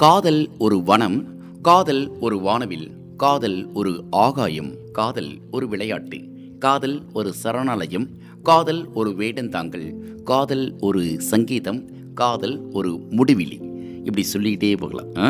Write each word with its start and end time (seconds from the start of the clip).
காதல் 0.00 0.42
ஒரு 0.58 0.76
வனம் 0.82 1.18
காதல் 1.62 2.04
ஒரு 2.20 2.36
வானவில் 2.38 2.86
காதல் 3.16 3.58
ஒரு 3.72 3.92
ஆகாயம் 4.18 4.70
காதல் 4.92 5.32
ஒரு 5.50 5.66
விளையாட்டு 5.68 6.18
காதல் 6.58 6.96
ஒரு 7.12 7.30
சரணாலயம் 7.42 8.06
காதல் 8.42 8.82
ஒரு 8.94 9.10
வேடந்தாங்கல் 9.14 9.88
காதல் 10.24 10.66
ஒரு 10.80 11.02
சங்கீதம் 11.28 11.80
காதல் 12.14 12.56
ஒரு 12.72 12.90
முடிவிலி 13.12 13.58
இப்படி 14.04 14.22
சொல்லிக்கிட்டே 14.24 14.76
போகலாம் 14.76 15.10
ஆ? 15.18 15.28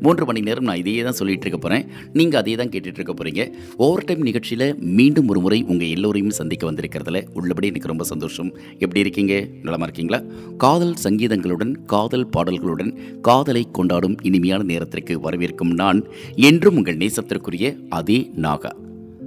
மூன்று 0.00 0.24
மணி 0.24 0.40
நேரம் 0.40 0.64
நான் 0.64 0.76
இதையே 0.76 1.02
தான் 1.02 1.12
சொல்லிட்டு 1.12 1.46
இருக்க 1.46 1.68
போகிறேன் 1.68 1.90
நீங்கள் 2.12 2.40
அதே 2.40 2.54
தான் 2.54 2.68
கேட்டுட்டு 2.68 2.98
இருக்க 3.00 3.14
போகிறீங்க 3.14 3.52
ஓவர் 3.76 4.04
டைம் 4.04 4.22
நிகழ்ச்சியில் 4.22 4.78
மீண்டும் 4.78 5.28
ஒரு 5.28 5.40
முறை 5.40 5.62
உங்கள் 5.62 5.88
எல்லோரையும் 5.88 6.30
சந்திக்க 6.30 6.72
வந்திருக்கிறதுல 6.72 7.26
உள்ளபடி 7.34 7.66
எனக்கு 7.66 7.88
ரொம்ப 7.88 8.04
சந்தோஷம். 8.04 8.56
எப்படி 8.78 9.00
இருக்கீங்க? 9.00 9.46
நலமாக 9.62 9.82
இருக்கீங்களா? 9.82 10.22
காதல் 10.56 10.94
சங்கீதங்களுடன் 11.04 11.84
காதல் 11.86 12.28
பாடல்களுடன் 12.36 12.96
காதலை 13.20 13.66
கொண்டாடும் 13.72 14.16
இனிமையான 14.22 14.62
நேரத்திற்கு 14.62 15.20
வரவேற்கும் 15.20 15.74
நான் 15.74 16.04
என்றும் 16.36 16.76
உங்கள் 16.76 16.96
நேசத்திற்குரிய 16.96 17.76
அதே 17.88 18.30
நாகா. 18.36 18.72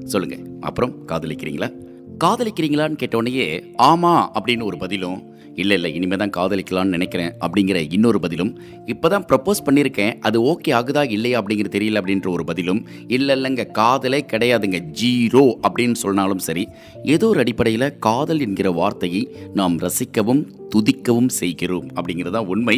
சொல்லுங்கள் 0.04 0.58
அப்புறம் 0.60 0.94
காதலிக்கிறீங்களா? 1.08 1.82
காதலிக்கிறீங்களான்னு 2.24 2.98
கேட்டோடனேயே 3.04 3.64
ஆமா 3.78 4.28
அப்படின்னு 4.34 4.64
ஒரு 4.64 4.78
பதிலும் 4.78 5.33
இல்லை 5.56 5.76
இல்லை 5.76 5.96
இனிமே 5.96 6.16
தான் 6.16 6.30
காதலிக்கலாம்னு 6.30 6.90
நினைக்கிறேன் 6.90 7.34
அப்படிங்கிற 7.40 7.92
இன்னொரு 7.92 8.20
பதிலும் 8.20 8.52
இப்போ 8.86 9.10
தான் 9.10 9.26
ப்ரப்போஸ் 9.26 9.66
பண்ணியிருக்கேன் 9.66 10.20
அது 10.20 10.42
ஓகே 10.42 10.72
ஆகுதா 10.74 11.10
இல்லையா 11.10 11.42
அப்படிங்கிறது 11.42 11.76
தெரியல 11.78 12.02
அப்படின்ற 12.02 12.30
ஒரு 12.30 12.44
பதிலும் 12.44 12.86
இல்லை 13.08 13.36
இல்லைங்க 13.36 13.72
காதலே 13.72 14.26
கிடையாதுங்க 14.32 14.80
ஜீரோ 15.02 15.46
அப்படின்னு 15.68 15.94
சொன்னாலும் 15.94 16.38
சரி 16.38 16.68
ஏதோ 17.04 17.28
ஒரு 17.28 17.40
அடிப்படையில் 17.40 17.98
காதல் 18.00 18.40
என்கிற 18.40 18.72
வார்த்தையை 18.72 19.24
நாம் 19.54 19.80
ரசிக்கவும் 19.80 20.44
துதிக்கவும் 20.76 21.28
செய்கிறோம் 21.28 21.88
அப்படிங்கிறது 21.96 22.32
தான் 22.32 22.46
உண்மை. 22.46 22.78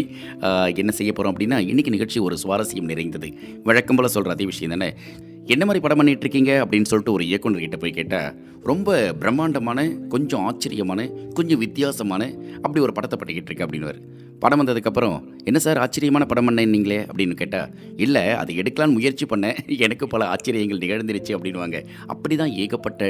என்ன 0.75 0.91
செய்ய 0.91 1.11
போகிறோம் 1.11 1.33
அப்படின்னா 1.33 1.59
இன்றைக்கி 1.71 1.89
நிகழ்ச்சி 1.89 2.19
ஒரு 2.19 2.37
சுவாரஸ்யம் 2.43 2.89
நிறைந்தது. 2.91 3.27
வழக்கம் 3.63 3.95
போல் 3.95 4.07
சொல்கிற 4.07 4.33
அதே 4.33 4.45
விஷயம் 4.45 4.73
தானே? 4.75 4.89
என்ன 5.47 5.63
மாதிரி 5.65 5.81
படம் 5.83 5.97
பண்ணிட்டு 5.97 6.25
இருக்கீங்க 6.25 6.51
அப்படின்னு 6.63 6.89
சொல்லிட்டு 6.89 7.11
ஒரு 7.11 7.23
இயக்குனர்கிட்ட 7.23 7.77
போய் 7.77 7.91
கேட்டால் 7.91 8.29
ரொம்ப 8.63 8.89
பிரம்மாண்டமான 9.13 9.79
கொஞ்சம் 10.09 10.45
ஆச்சரியமான 10.45 11.01
கொஞ்சம் 11.33 11.59
வித்தியாசமான 11.59 12.21
அப்படி 12.61 12.79
ஒரு 12.79 12.93
படத்தை 12.93 13.17
பண்ணிக்கிட்டு 13.17 13.49
இருக்கேன் 13.49 13.67
அப்படின்னு 13.67 13.89
படம் 14.39 14.67
வந்ததுக்கப்புறம் 14.67 15.33
என்ன 15.43 15.59
சார் 15.59 15.77
ஆச்சரியமான 15.77 16.25
படம் 16.25 16.47
பண்ணீங்களே 16.49 17.05
அப்படின்னு 17.05 17.31
கேட்டால் 17.31 17.69
இல்லை 17.95 18.29
அது 18.29 18.53
எடுக்கலான்னு 18.53 18.91
முயற்சி 18.91 19.25
பண்ணேன். 19.25 19.57
எனக்கு 19.77 20.07
பல 20.07 20.25
ஆச்சரியங்கள் 20.25 20.77
நிகழ்ந்துருச்சு 20.77 21.33
அப்படின்வாங்க 21.37 21.85
அப்படி 22.07 22.35
தான் 22.35 22.49
ஏகப்பட்ட 22.49 23.03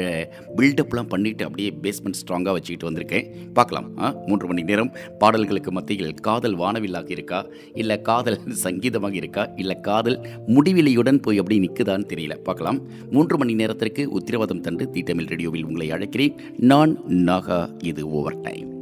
பில்டப்லாம் 0.57 1.09
பண்ணிவிட்டு 1.09 1.43
அப்படியே 1.43 1.73
பேஸ்மெண்ட் 1.81 2.19
ஸ்ட்ராங்காக 2.21 2.51
வச்சுக்கிட்டு 2.51 2.91
வந்திருக்கேன். 2.91 3.51
பார்க்கலாம். 3.53 3.97
ஆ 3.99 4.15
மூன்று 4.25 4.47
மணி 4.47 4.63
நேரம் 4.63 4.91
பாடல்களுக்கு 5.19 5.71
மத்தியில் 5.71 6.13
காதல் 6.13 6.57
வானவில்லாக 6.57 7.11
இருக்கா? 7.11 7.45
இல்லை 7.73 8.01
காதல் 8.01 8.39
சங்கீதமாக 8.65 9.13
இருக்கா? 9.13 9.49
இல்லை 9.55 9.79
காதல் 9.79 10.27
முடிவிலையுடன் 10.47 11.19
போய் 11.19 11.37
அப்படி 11.37 11.59
நிற்குதான்னு 11.59 12.11
தெரியல. 12.13 12.35
பார்க்கலாம். 12.35 12.81
மூன்று 13.11 13.37
மணி 13.37 13.53
நேரத்திற்கு 13.53 14.11
உத்திரவாதம் 14.11 14.61
தந்து 14.61 14.89
தி 14.89 15.03
தமிழ் 15.03 15.25
ரேடியோவில் 15.25 15.65
உங்களை 15.65 15.91
அழைக்கிறேன். 15.91 16.37
நான் 16.57 16.97
நாகா 17.07 17.83
இது 17.83 18.09
ஓவர் 18.09 18.39
டைம். 18.39 18.74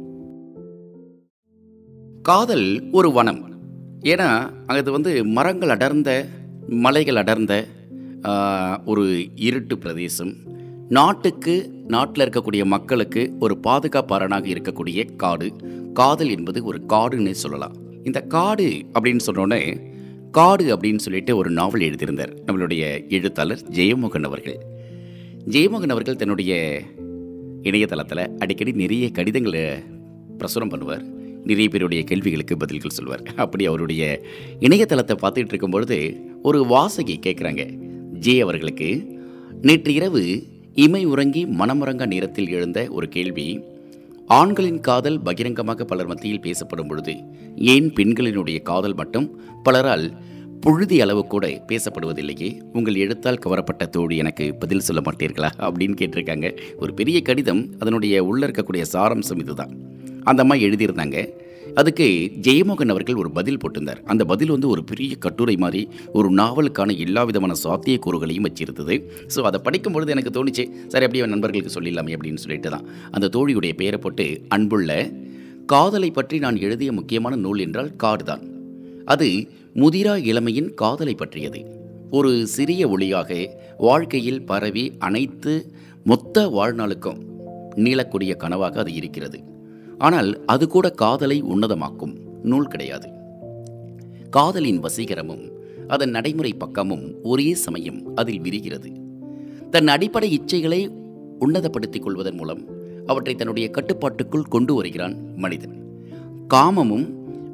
காதல் 2.28 2.68
ஒரு 2.98 3.08
வனம். 3.10 3.40
ஏன்னா 4.10 4.28
அது 4.66 4.92
வந்து 4.92 5.24
மரங்கள் 5.24 5.68
அடர்ந்த 5.68 6.10
மலைகள் 6.84 7.16
அடர்ந்த 7.16 7.54
ஒரு 8.84 9.04
இருட்டு 9.34 9.78
பிரதேசம். 9.78 10.32
நாட்டுக்கு 10.88 11.54
நாட்டில் 11.88 12.28
இருக்கக்கூடிய 12.28 12.64
மக்களுக்கு 12.64 13.22
ஒரு 13.40 13.54
பாதுகாப்பாரனாக 13.66 14.48
இருக்கக்கூடிய 14.54 15.16
காடு. 15.16 15.48
காதல் 15.92 16.28
என்பது 16.28 16.64
ஒரு 16.64 16.80
காடுன்னு 16.88 17.30
சொல்லலாம். 17.30 17.74
இந்த 18.04 18.20
காடு 18.36 18.68
அப்படின்னு 18.98 19.24
சொன்னோடனே 19.26 19.62
காடு 20.30 20.76
அப்படின்னு 20.76 21.04
சொல்லிட்டு 21.06 21.36
ஒரு 21.36 21.50
நாவல் 21.50 21.86
எழுதியிருந்தார் 21.88 22.32
நம்மளுடைய 22.46 22.84
எழுத்தாளர் 23.08 23.64
ஜெயமோகன் 23.70 24.28
அவர்கள். 24.30 24.58
ஜெயமோகன் 25.48 25.94
அவர்கள் 25.96 26.20
தன்னுடைய 26.22 26.80
இணையதளத்தில் 27.62 28.24
அடிக்கடி 28.38 28.72
நிறைய 28.72 29.10
கடிதங்களை 29.10 29.66
பிரசுரம் 30.38 30.72
பண்ணுவார். 30.74 31.04
நிறைய 31.44 31.68
பேருடைய 31.68 32.04
கேள்விகளுக்கு 32.04 32.56
பதில்கள் 32.56 32.90
சொல்வார். 32.90 33.22
அப்படி 33.36 33.66
அவருடைய 33.66 34.20
இணையதளத்தை 34.60 35.16
பார்த்துட்டு 35.22 35.46
இருக்கும்பொழுது 35.46 36.20
ஒரு 36.42 36.64
வாசகி 36.64 37.18
கேட்குறாங்க. 37.26 37.72
ஜே 38.12 38.40
அவர்களுக்கு 38.40 39.18
நேற்று 39.62 39.94
இரவு 39.94 40.42
இமை 40.74 41.04
உறங்கி 41.04 41.46
மனமுறங்க 41.46 42.06
நேரத்தில் 42.06 42.48
எழுந்த 42.48 42.86
ஒரு 42.90 43.08
கேள்வி 43.08 43.60
ஆண்களின் 44.26 44.80
காதல் 44.80 45.20
பகிரங்கமாக 45.20 45.84
பலர் 45.84 46.06
மத்தியில் 46.06 46.40
பேசப்படும் 46.40 46.86
பொழுது 46.86 47.16
ஏன் 47.56 47.92
பெண்களினுடைய 47.92 48.62
காதல் 48.62 48.94
மட்டும் 48.94 49.40
பலரால் 49.64 50.12
புழுதி 50.60 51.00
அளவு 51.00 51.26
கூட 51.26 51.64
பேசப்படுவதில்லையே? 51.68 52.60
உங்கள் 52.72 52.94
எழுத்தால் 52.94 53.38
கவரப்பட்ட 53.46 53.88
தோழி 53.88 54.16
எனக்கு 54.16 54.54
பதில் 54.54 54.80
சொல்ல 54.80 55.02
மாட்டீர்களா? 55.02 55.48
அப்படின்னு 55.58 55.96
கேட்டிருக்காங்க. 56.00 56.58
ஒரு 56.76 56.94
பெரிய 56.94 57.20
கடிதம் 57.20 57.74
அதனுடைய 57.78 58.24
உள்ளே 58.24 58.46
இருக்கக்கூடிய 58.46 58.84
சாரம்சம் 58.92 59.38
இதுதான். 59.38 59.93
அந்த 60.24 60.42
அம்மா 60.44 60.56
எழுதியிருந்தாங்க. 60.66 61.18
அதுக்கு 61.80 62.06
ஜெயமோகன் 62.46 62.92
அவர்கள் 62.92 63.20
ஒரு 63.22 63.30
பதில் 63.30 63.60
போட்டிருந்தார். 63.62 64.00
அந்த 64.04 64.24
பதில் 64.24 64.52
வந்து 64.54 64.68
ஒரு 64.68 64.82
பெரிய 64.84 65.12
கட்டுரை 65.24 65.56
மாதிரி 65.56 65.80
ஒரு 66.12 66.28
நாவலுக்கான 66.30 66.96
எல்லா 67.04 67.22
விதமான 67.24 67.52
சாத்தியக்கூறுகளையும் 67.64 68.46
வச்சிருந்தது. 68.48 68.96
ஸோ 69.34 69.40
அதை 69.40 69.60
படிக்கும் 69.66 69.92
பொழுது 69.92 70.12
எனக்கு 70.14 70.32
தோணுச்சு 70.36 70.64
சரி 70.88 71.06
அப்படியே 71.06 71.26
நண்பர்களுக்கு 71.26 71.74
சொல்லிடலாமே 71.76 72.14
அப்படின்னு 72.16 72.42
சொல்லிட்டு 72.44 72.70
தான். 72.70 72.86
அந்த 73.10 73.30
தோழியுடைய 73.36 73.74
பெயரை 73.80 74.00
போட்டு 74.00 74.26
அன்புள்ள 74.48 74.98
காதலை 75.72 76.10
பற்றி 76.10 76.38
நான் 76.38 76.56
எழுதிய 76.56 76.92
முக்கியமான 76.92 77.34
நூல் 77.36 77.58
என்றால் 77.58 77.90
காடுதான் 78.02 78.44
அது 79.04 79.28
முதிரா 79.82 80.16
இளமையின் 80.30 80.70
காதலை 80.74 81.14
பற்றியது. 81.14 81.62
ஒரு 82.10 82.32
சிறிய 82.46 82.88
ஒளியாக 82.88 83.30
வாழ்க்கையில் 83.78 84.42
பரவி 84.42 84.84
அனைத்து 84.98 85.54
மொத்த 86.04 86.46
வாழ்நாளுக்கும் 86.48 87.20
நீளக்கூடிய 87.76 88.32
கனவாக 88.44 88.78
அது 88.84 88.92
இருக்கிறது. 88.94 89.38
ஆனால் 90.04 90.44
அது 90.44 90.68
கூட 90.68 90.90
காதலை 90.90 91.42
உன்னதமாக்கும். 91.42 92.14
நூல் 92.42 92.66
கிடையாது. 92.66 93.08
காதலின் 94.30 94.80
வசீகரமும் 94.80 95.50
அதன் 95.88 96.10
நடைமுறை 96.10 96.52
பக்கமும் 96.52 97.22
ஒரே 97.22 97.54
சமயம் 97.54 98.00
அதில் 98.14 98.40
விரிகிறது. 98.40 98.90
தன் 99.70 99.88
அடிப்படை 99.88 100.28
இச்சைகளை 100.38 100.80
உன்னதப்படுத்திக் 101.40 102.02
கொள்வதன் 102.02 102.36
மூலம் 102.36 102.62
அவற்றை 103.06 103.34
தன்னுடைய 103.34 103.70
கட்டுப்பாட்டுக்குள் 103.70 104.42
கொண்டு 104.42 104.74
வருகிறான் 104.74 105.36
மனிதன். 105.36 105.74
காமமும் 106.54 107.06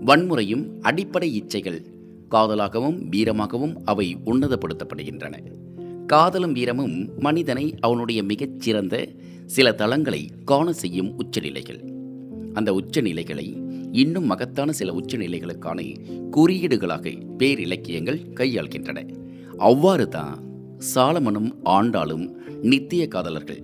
வன்முறையும் 0.07 0.65
அடிப்படை 0.81 1.29
இச்சைகள் 1.41 1.85
காதலாகவும் 2.31 2.99
வீரமாகவும் 3.11 3.75
அவை 3.85 4.17
உன்னதப்படுத்தப்படுகின்றன. 4.25 5.35
காதலும் 6.07 6.53
வீரமும் 6.53 7.11
மனிதனை 7.19 7.75
அவனுடைய 7.81 8.23
மிகச்சிறந்த 8.23 9.09
சில 9.47 9.73
தளங்களை 9.73 10.29
காண 10.45 10.73
செய்யும் 10.73 11.17
உச்சநிலைகள். 11.17 11.99
அந்த 12.53 12.73
உச்சநிலைகளை 12.73 13.69
இன்னும் 13.93 14.25
மகத்தான 14.25 14.73
சில 14.73 14.93
உச்சநிலைகளுக்கான 14.93 15.97
குறியீடுகளாக 16.31 17.23
பேரிலக்கியங்கள் 17.39 18.21
கையாள்கின்றன. 18.35 19.15
அவ்வாறு 19.57 20.09
தான் 20.09 20.43
சாலமனும் 20.95 21.53
ஆண்டாளும் 21.65 22.35
நித்திய 22.63 23.09
காதலர்கள் 23.09 23.63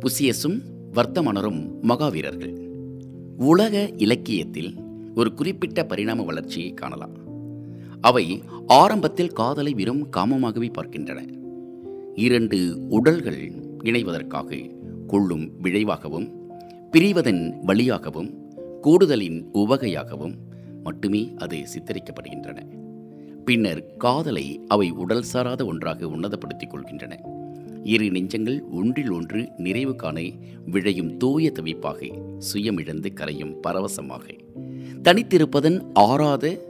புசியஸும் 0.00 0.60
வர்த்தமானரும் 0.92 1.70
மகாவீரர்கள் 1.82 2.54
உலக 3.36 3.90
இலக்கியத்தில் 3.96 4.74
ஒரு 5.14 5.34
குறிப்பிட்ட 5.34 5.86
பரிணாம 5.86 6.22
வளர்ச்சியை 6.22 6.74
காணலாம். 6.74 7.14
அவை 8.00 8.42
ஆரம்பத்தில் 8.66 9.32
காதலை 9.32 9.74
வெறும் 9.74 10.08
காமமாகவே 10.16 10.68
பார்க்கின்றன. 10.72 11.26
இரண்டு 12.14 12.86
உடல்கள் 12.88 13.52
இணைவதற்காக 13.84 14.70
கொள்ளும் 15.06 15.50
விளைவாகவும் 15.62 16.45
பிரிவதன் 16.92 17.60
வழியாகவும் 17.62 18.30
கூடுதலின் 18.82 19.44
உவகையாகவும் 19.54 20.34
மட்டுமே 20.84 21.32
அது 21.36 21.56
சித்தரிக்கப்படுகின்றன. 21.56 22.58
பின்னர் 23.44 23.96
காதலை 23.96 24.60
அவை 24.68 24.90
உடல் 24.90 25.22
சாராத 25.22 25.64
ஒன்றாக 25.64 26.06
உன்னதப்படுத்திக் 26.06 26.72
கொள்கின்றன. 26.72 27.18
இரு 27.84 28.04
நெஞ்சங்கள் 28.04 28.60
ஒன்றில் 28.70 29.10
ஒன்று 29.10 29.48
நிறைவு 29.56 29.96
காண 29.96 30.20
விழையும் 30.70 31.16
தூய 31.16 31.52
தவிப்பாக 31.52 32.18
சுயமிழந்து 32.52 33.12
கரையும் 33.14 33.54
பரவசமாக 33.60 34.34
தனித்திருப்பதன் 35.02 35.80
ஆறாத 35.94 36.60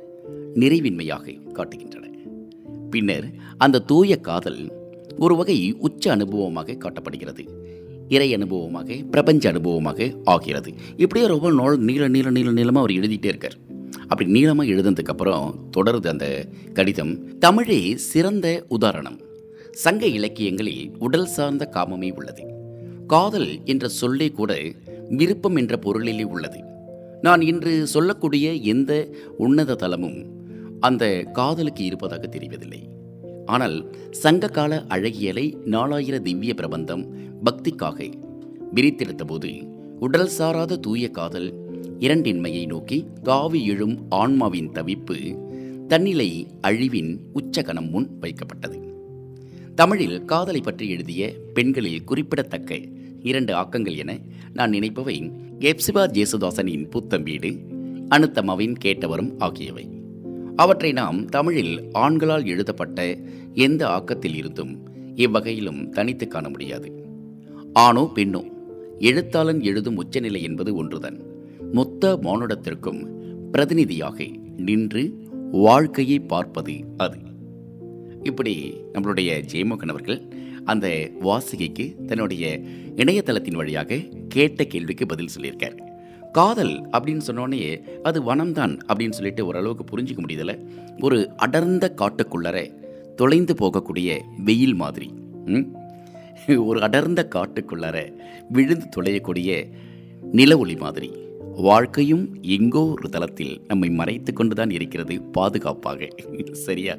நிறைவின்மையாக 0.55 1.41
காட்டுகின்றன. 1.53 2.05
பின்னர் 2.91 3.31
அந்த 3.59 3.79
தூய 3.79 4.21
காதல் 4.21 4.73
ஒரு 5.19 5.37
வகை 5.37 5.73
உச்ச 5.73 6.17
அனுபவமாக 6.17 6.77
காட்டப்படுகிறது. 6.77 7.49
இறை 8.08 8.37
அனுபவமாக 8.37 9.08
பிரபஞ்ச 9.11 9.53
அனுபவமாக 9.53 10.17
ஆகிறது. 10.25 10.73
இப்படியே 10.97 11.26
ரொம்ப 11.26 11.50
நாள் 11.53 11.79
நீள 11.79 12.08
நீள 12.08 12.31
நீள 12.31 12.50
நீளமாக 12.50 12.79
அவர் 12.79 12.91
எழுதிட்டே 12.91 13.25
இருக்கார். 13.25 13.56
அப்படி 14.08 14.31
நீளமாக 14.31 14.70
எழுதுனதுக்கப்புறம் 14.70 15.55
தொடருது 15.76 16.06
அந்த 16.06 16.47
கடிதம் 16.73 17.38
தமிழே 17.38 17.97
சிறந்த 17.97 18.64
உதாரணம். 18.69 19.20
சங்க 19.70 20.06
இலக்கியங்களில் 20.06 20.91
உடல் 20.99 21.26
சார்ந்த 21.26 21.69
காமமே 21.73 22.12
உள்ளது. 22.12 22.44
காதல் 23.06 23.64
என்ற 23.64 23.88
சொல்லே 23.88 24.31
கூட 24.31 24.59
விருப்பம் 25.09 25.56
என்ற 25.56 25.76
பொருளிலே 25.76 26.23
உள்ளது. 26.23 26.61
நான் 27.23 27.41
இன்று 27.41 27.87
சொல்லக்கூடிய 27.87 28.52
எந்த 28.52 29.09
உன்னத 29.37 29.75
தலமும் 29.75 30.25
அந்த 30.81 31.23
காதலுக்கு 31.32 31.85
இருப்பதாக 31.85 32.26
தெரிவதில்லை. 32.26 32.81
ஆனால் 33.47 33.94
சங்ககால 34.11 34.85
அழகியலை 34.88 35.55
நாலாயிர 35.64 36.19
திவ்ய 36.19 36.55
பிரபந்தம் 36.55 37.05
பக்திக்காக 37.47 38.13
விரித்தெடுத்தபோது 38.75 39.63
உடல் 40.01 40.27
சாராத 40.27 40.77
தூய 40.77 41.11
காதல் 41.11 41.55
இரண்டின்மையை 41.99 42.67
நோக்கி 42.67 43.07
தாவி 43.23 43.67
எழும் 43.67 44.07
ஆன்மாவின் 44.09 44.71
தவிப்பு 44.71 45.45
தன்னிலை 45.87 46.47
அழிவின் 46.63 47.19
உச்சகணம் 47.35 47.91
முன் 47.91 48.11
வைக்கப்பட்டது. 48.21 48.81
தமிழில் 49.75 50.25
காதலை 50.25 50.61
பற்றி 50.61 50.89
எழுதிய 50.89 51.35
பெண்களில் 51.55 52.05
குறிப்பிடத்தக்க 52.05 52.81
இரண்டு 53.23 53.55
ஆக்கங்கள் 53.55 53.97
என 53.97 54.19
நான் 54.53 54.71
நினைப்பவை 54.71 55.31
எப்சிபா 55.59 56.07
ஜேசுதாசனின் 56.09 56.91
புத்தம் 56.91 57.23
வீடு 57.23 57.51
அனுத்தமாவின் 58.11 58.75
கேட்டவரும் 58.85 59.35
ஆகியவை. 59.39 59.89
அவற்றை 60.57 60.93
நாம் 60.93 61.25
தமிழில் 61.25 61.91
ஆண்களால் 61.95 62.47
எழுதப்பட்ட 62.47 63.19
எந்த 63.55 63.89
ஆக்கத்தில் 63.89 64.35
இருந்தும் 64.35 64.89
இவ்வகையிலும் 65.15 65.91
தனித்து 65.91 66.29
காண 66.29 66.49
முடியாது. 66.49 66.96
ஆணோ 67.76 68.11
பெண்ணோ 68.14 68.44
எழுத்தாளன் 68.99 69.62
எழுதும் 69.62 69.96
உச்சநிலை 69.96 70.43
என்பது 70.43 70.75
ஒன்றுதான். 70.75 71.20
மொத்த 71.73 72.17
மானுடத்திற்கும் 72.17 73.06
பிரதிநிதியாக 73.50 74.25
நின்று 74.56 75.28
வாழ்க்கையை 75.52 76.19
பார்ப்பது 76.19 76.84
அது. 76.96 77.19
இப்படி 78.23 78.75
நம்மளுடைய 78.93 79.44
ஜெயமோகன் 79.52 79.88
அவர்கள் 79.88 80.23
அந்த 80.64 81.11
வாசிகைக்கு 81.20 82.05
தன்னுடைய 82.05 82.61
இணையதளத்தின் 82.96 83.55
வழியாக 83.55 84.00
கேட்ட 84.28 84.64
கேள்விக்கு 84.64 85.06
பதில் 85.06 85.28
சொல்லியிருக்கார். 85.38 85.81
காதல் 86.32 86.82
அப்படின்னு 86.82 87.20
சொன்னோடனே 87.26 87.82
அது 88.02 88.23
வனம்தான் 88.23 88.78
அப்படின்னு 88.88 89.11
சொல்லிட்டு 89.11 89.46
ஓரளவுக்கு 89.46 89.96
புரிஞ்சிக்க 89.96 90.19
முடியுதில்ல 90.28 90.67
ஒரு 91.00 91.31
அடர்ந்த 91.37 91.94
காட்டுக்குள்ளர 91.96 92.78
தொலைந்து 93.14 93.55
போகக்கூடிய 93.55 94.20
வெயில் 94.44 94.75
மாதிரி. 94.75 95.11
ம்? 95.46 95.75
ஒரு 96.69 96.79
அடர்ந்த 96.87 97.21
காட்டுக்குள்ளார 97.35 97.99
விழுந்து 98.49 98.87
தொலையக்கூடிய 98.97 99.51
நில 100.39 100.59
ஒளி 100.63 100.75
மாதிரி. 100.83 101.09
வாழ்க்கையும் 101.67 102.25
எங்கோ 102.57 102.83
ஒரு 102.97 103.09
தளத்தில் 103.15 103.55
நம்மை 103.69 103.89
மறைத்து 103.91 104.31
கொண்டு 104.33 104.55
தான் 104.55 104.73
இருக்கிறது 104.77 105.15
பாதுகாப்பாக. 105.37 106.09
சரியா? 106.65 106.95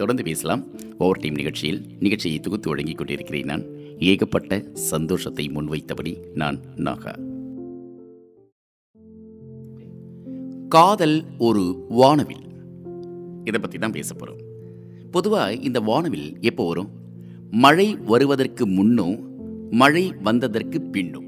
தொடர்ந்து 0.00 0.24
பேசலாம். 0.28 0.62
ஓவர் 0.98 1.20
டைம் 1.22 1.38
நிகழ்ச்சியில் 1.40 1.80
நிகழ்ச்சியை 2.00 2.38
தொகுத்து 2.40 2.70
வழங்கிக் 2.72 2.98
கொண்டிருக்கிறேன் 2.98 3.50
நான். 3.52 3.64
ஏகப்பட்ட 4.10 4.60
சந்தோஷத்தை 4.90 5.46
முன்வைத்தபடி 5.56 6.14
நான் 6.42 6.58
நாகா. 6.88 7.14
காதல் 10.76 11.18
ஒரு 11.48 11.64
வானவில். 12.00 12.44
இதை 13.48 13.58
பற்றி 13.60 13.78
தான் 13.78 13.96
பேச 13.98 14.10
போகிறோம் 14.14 14.42
பொதுவாக 15.16 15.56
இந்த 15.68 15.80
வானவில் 15.88 16.28
எப்போ 16.50 16.62
வரும்? 16.66 16.90
மழை 17.54 17.96
வருவதற்கு 17.96 18.66
முன்னும் 18.66 19.36
மழை 19.70 20.14
வந்ததற்கு 20.22 20.80
பின்னும் 20.80 21.24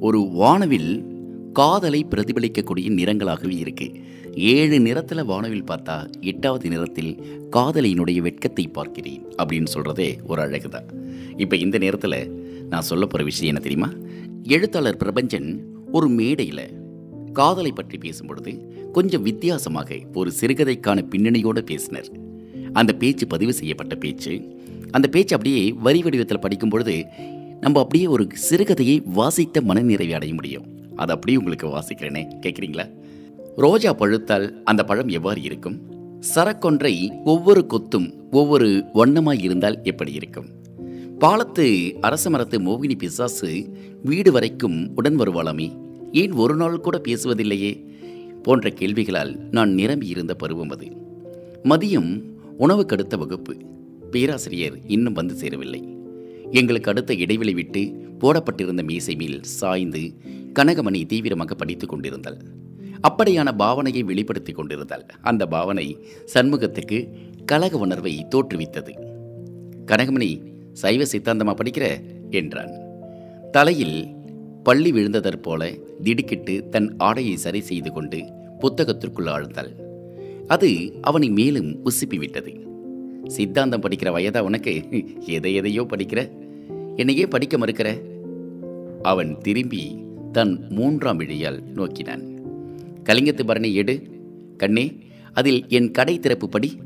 ஒரு 0.00 0.20
வானவில் 0.20 1.04
காதலை 1.52 2.06
பிரதிபலிக்கக்கூடிய 2.10 2.90
நிறங்களாகவே 2.90 3.58
இருக்கு. 3.58 3.92
ஏழு 4.36 4.80
நிறத்தில் 4.80 5.24
வானவில் 5.24 5.64
பார்த்தா 5.64 6.10
எட்டாவது 6.20 6.68
நிறத்தில் 6.68 7.40
காதலியினுடைய 7.56 8.16
வெட்கத்தை 8.16 8.68
பார்க்கிறேன் 8.68 9.26
அப்படின்னு 9.42 9.66
சொல்கிறதே 9.74 10.18
ஒரு 10.26 10.40
அழகு 10.40 10.68
தான் 10.68 10.84
இப்போ 11.36 11.56
இந்த 11.56 11.78
நேரத்தில் 11.78 12.30
நான் 12.68 12.80
சொல்ல 12.80 13.04
போகிற 13.04 13.24
விஷயம் 13.24 13.54
என்ன 13.54 13.68
தெரியுமா? 13.68 14.08
எழுத்தாளர் 14.42 14.96
பிரபஞ்சன் 14.96 15.58
ஒரு 15.92 16.08
மேடையில் 16.08 16.70
காதலை 17.32 17.72
பற்றி 17.72 17.98
பேசும்பொழுது 17.98 18.68
கொஞ்சம் 18.92 19.22
வித்தியாசமாக 19.22 19.98
ஒரு 20.14 20.32
சிறுகதைக்கான 20.40 21.02
பின்னணியோடு 21.10 21.58
பேசினர். 21.58 22.26
அந்த 22.72 22.92
பேச்சு 22.92 23.26
பதிவு 23.26 23.52
செய்யப்பட்ட 23.52 23.94
பேச்சு 23.94 24.57
அந்த 24.90 25.08
பேச்சு 25.08 25.36
அப்படியே 25.36 25.72
வரி 25.72 26.02
வடிவத்தில் 26.02 26.40
படிக்கும் 26.40 26.68
பொழுது 26.68 27.04
நம்ம 27.60 27.80
அப்படியே 27.80 28.06
ஒரு 28.06 28.26
சிறுகதையை 28.50 29.02
வாசித்த 29.04 29.60
மனநிறைவை 29.60 30.10
அடைய 30.10 30.34
முடியும். 30.34 30.64
அதை 30.96 31.14
அப்படியே 31.14 31.38
உங்களுக்கு 31.38 31.66
வாசிக்கிறேனே. 31.66 32.28
கேட்குறீங்களா 32.42 32.90
ரோஜா 33.56 33.94
பழுத்தால் 33.94 34.62
அந்த 34.64 34.84
பழம் 34.84 35.08
எவ்வாறு 35.08 35.42
இருக்கும்? 35.42 35.80
சரக்கொன்றை 36.34 37.22
ஒவ்வொரு 37.24 37.66
கொத்தும் 37.68 38.14
ஒவ்வொரு 38.30 38.84
வண்ணமாய் 38.94 39.42
இருந்தால் 39.42 39.82
எப்படி 39.82 40.12
இருக்கும்? 40.12 40.46
பாலத்து 41.20 41.92
அரச 42.00 42.30
மரத்து 42.30 42.60
மோகினி 42.60 42.98
பிசாசு 42.98 43.68
வீடு 44.04 44.32
வரைக்கும் 44.32 44.92
உடன் 44.96 45.18
வருவாளாமே? 45.20 45.76
ஏன் 46.12 46.32
ஒரு 46.32 46.56
நாள் 46.56 46.80
கூட 46.80 47.00
பேசுவதில்லையே? 47.04 47.86
போன்ற 48.42 48.70
கேள்விகளால் 48.70 49.38
நான் 49.50 49.70
நிரம்பி 49.70 50.06
இருந்த 50.06 50.34
பருவம் 50.34 50.68
அது. 50.68 50.86
மதியம் 51.64 52.22
உணவுக்கடுத்த 52.58 53.18
வகுப்பு. 53.18 53.56
பேராசிரியர் 54.10 54.78
இன்னும் 54.86 55.12
வந்து 55.12 55.34
சேரவில்லை. 55.34 55.96
எங்களுக்கு 56.50 56.90
அடுத்த 56.90 57.14
இடைவெளி 57.14 57.54
விட்டு 57.54 57.92
போடப்பட்டிருந்த 58.18 58.82
மீசை 58.82 59.14
மேல் 59.14 59.42
சாய்ந்து 59.42 60.12
கனகமணி 60.54 61.06
தீவிரமாக 61.06 61.54
படித்துக் 61.54 61.88
கொண்டிருந்தாள். 61.88 62.36
அப்படியான 63.08 63.52
பாவனையை 63.58 64.04
வெளிப்படுத்திக் 64.04 64.56
கொண்டிருந்தாள். 64.56 65.06
அந்த 65.20 65.46
பாவனை 65.46 66.06
சண்முகத்துக்கு 66.34 67.08
கலக 67.44 67.78
உணர்வை 67.78 68.26
தோற்றுவித்தது. 68.34 68.92
கனகமணி 69.86 70.42
சைவ 70.72 71.04
சித்தாந்தமா 71.04 71.54
படிக்கிற? 71.54 72.00
என்றான். 72.30 72.70
தலையில் 73.50 74.06
பள்ளி 74.62 74.92
விழுந்ததற் 74.92 75.42
போல 75.42 75.70
திடுக்கிட்டு 76.02 76.68
தன் 76.68 76.94
ஆடையை 76.96 77.36
சரி 77.36 77.60
செய்து 77.60 77.92
கொண்டு 77.92 78.18
புத்தகத்திற்குள் 78.60 79.26
ஆழ்ந்தாள். 79.26 79.74
அது 80.46 80.92
அவனை 81.00 81.30
மேலும் 81.30 81.84
உசுப்பிவிட்டது 81.84 82.66
சித்தாந்தம் 83.24 83.82
படிக்கிற 83.82 84.12
வயதா 84.12 84.38
உனக்கு? 84.38 84.88
எதை 85.26 85.54
எதையோ 85.54 85.82
படிக்கிற? 85.82 86.30
என்னையே 86.96 87.26
படிக்க 87.26 87.58
மறுக்கிற? 87.58 88.00
அவன் 89.02 89.38
திரும்பி 89.38 89.96
தன் 90.32 90.66
மூன்றாம் 90.68 91.16
விழியால் 91.16 91.62
நோக்கினான். 91.74 92.40
கலிங்கத்து 93.04 93.46
பரணி 93.46 93.74
எடு. 93.74 94.02
கண்ணே 94.56 94.98
அதில் 95.32 95.64
என் 95.68 95.90
கடை 95.90 96.18
திறப்பு 96.18 96.48
படி. 96.48 96.78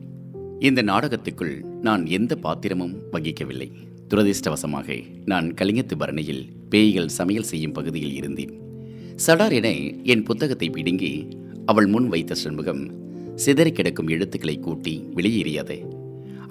இந்த 0.58 0.82
நாடகத்துக்குள் 0.82 1.64
நான் 1.80 2.06
எந்த 2.06 2.36
பாத்திரமும் 2.36 2.96
வகிக்கவில்லை. 3.12 3.70
துரதிர்ஷ்டவசமாக 4.08 5.02
நான் 5.24 5.54
கலிங்கத்து 5.54 5.94
பரணியில் 5.98 6.46
பேய்கள் 6.68 7.08
சமையல் 7.08 7.42
செய்யும் 7.42 7.72
பகுதியில் 7.72 8.14
இருந்தேன். 8.14 8.60
சடார் 9.26 9.52
என 9.52 9.70
என் 10.02 10.22
புத்தகத்தை 10.22 10.70
பிடுங்கி 10.70 11.28
அவள் 11.66 11.86
முன் 11.86 12.08
வைத்த 12.08 12.34
சண்முகம் 12.34 12.90
சிதறி 13.34 13.72
கிடக்கும் 13.72 14.08
எழுத்துக்களை 14.08 14.58
கூட்டி 14.58 15.04
வெளியேறியதே. 15.14 16.00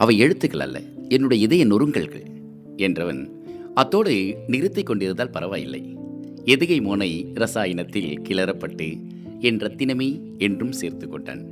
அவை 0.02 0.18
எழுத்துக்கள் 0.18 0.60
அல்ல 0.60 0.78
என்னுடைய 1.10 1.44
இதய 1.44 1.64
நொறுங்கல்கள் 1.66 2.26
என்றவன் 2.78 3.22
அத்தோடு 3.74 4.14
நிறுத்திக் 4.48 4.86
கொண்டிருந்தால் 4.86 5.30
பரவாயில்லை. 5.30 5.82
எதுகை 6.46 6.78
மோனை 6.82 7.10
ரசாயனத்தில் 7.34 8.12
கிளறப்பட்டு 8.30 8.88
என் 9.40 9.58
ரத்தினமே 9.58 10.10
என்றும் 10.38 10.72
சேர்த்து 10.72 11.08
கொண்டான். 11.10 11.44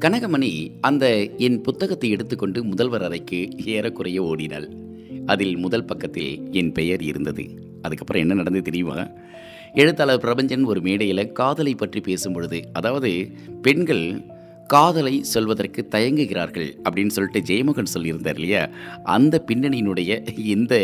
கனகமணி 0.00 0.50
அந்த 0.80 1.04
என் 1.36 1.60
புத்தகத்தை 1.60 2.10
எடுத்துக்கொண்டு 2.10 2.64
முதல்வர் 2.64 3.02
அறைக்கு 3.02 3.48
ஏறக்குறைய 3.64 4.22
ஓடினாள். 4.22 4.68
அதில் 5.26 5.56
முதல் 5.56 5.84
பக்கத்தில் 5.84 6.32
என் 6.50 6.72
பெயர் 6.72 7.02
இருந்தது. 7.02 7.44
அதுக்கப்புறம் 7.82 8.22
என்ன 8.22 8.34
நடந்தது 8.34 8.64
தெரியுமா? 8.64 8.98
எழுத்தாளர் 9.72 10.24
பிரபஞ்சன் 10.24 10.64
ஒரு 10.64 10.80
மேடையில் 10.80 11.32
காதலை 11.32 11.74
பற்றி 11.74 12.00
பேசும் 12.00 12.32
பொழுது 12.32 12.58
அதாவது 12.72 13.10
பெண்கள் 13.62 14.04
காதலை 14.66 15.22
சொல்வதற்கு 15.22 15.80
தயங்குகிறார்கள் 15.90 16.68
அப்படின்னு 16.86 17.14
சொல்லிட்டு 17.16 17.40
ஜெயமோகன் 17.50 17.92
சொல்லியிருந்தார் 17.94 18.34
இல்லையா? 18.34 18.68
அந்த 19.02 19.44
பின்னணியினுடைய 19.48 20.38
இந்த 20.54 20.74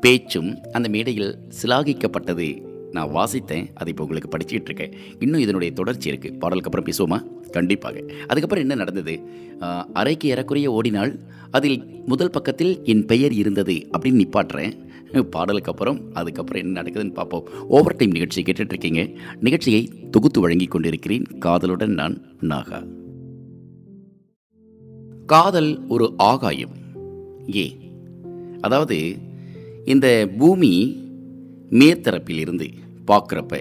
பேச்சும் 0.00 0.50
அந்த 0.72 0.88
மேடையில் 0.88 1.38
சிலாகிக்கப்பட்டது. 1.60 2.48
நான் 2.92 3.14
வாசித்தேன் 3.14 3.64
அதை 3.74 3.88
இப்போ 3.92 4.04
உங்களுக்கு 4.04 4.30
படிச்சுட்டு 4.34 4.68
இருக்கேன். 4.70 4.92
இன்னும் 5.18 5.40
இதனுடைய 5.40 5.74
தொடர்ச்சி 5.74 6.10
இருக்குது 6.10 6.38
பாடலுக்கு 6.38 6.70
அப்புறம் 6.70 6.88
பேசுவோமா? 6.88 7.18
கண்டிப்பாக. 7.50 7.96
அதுக்கப்புறம் 8.26 8.64
என்ன 8.64 8.74
நடந்தது? 8.74 9.14
அறைக்கு 9.92 10.28
ஏறக்குறைய 10.28 10.70
ஓடினால் 10.72 11.12
அதில் 11.50 11.78
முதல் 12.06 12.30
பக்கத்தில் 12.30 12.84
என் 12.84 13.06
பெயர் 13.12 13.32
இருந்தது 13.32 13.76
அப்படின்னு 13.92 14.22
நிப்பாட்டுறேன். 14.24 14.74
பாடலுக்கு 15.30 15.70
அப்புறம் 15.70 15.98
அதுக்கப்புறம் 16.12 16.62
என்ன 16.62 16.82
நடக்குதுன்னு 16.82 17.18
பார்ப்போம். 17.18 17.48
ஓவர் 17.68 17.96
டைம் 17.96 18.10
நிகழ்ச்சி 18.10 18.42
கேட்டுட்ருக்கீங்க 18.42 19.02
நிகழ்ச்சியை 19.40 19.82
தொகுத்து 20.10 20.40
வழங்கி 20.40 20.66
கொண்டிருக்கிறேன் 20.66 21.26
காதலுடன் 21.38 21.94
நான் 22.00 22.16
நாகா. 22.52 22.80
காதல் 25.26 25.86
ஒரு 25.88 26.14
ஆகாயம். 26.16 26.70
ஏ. 27.56 27.76
அதாவது 28.60 29.16
இந்த 29.84 30.30
பூமி 30.38 30.96
மேற்தரப்பில் 31.70 32.38
இருந்து 32.38 32.68
பார்க்குறப்ப 33.06 33.60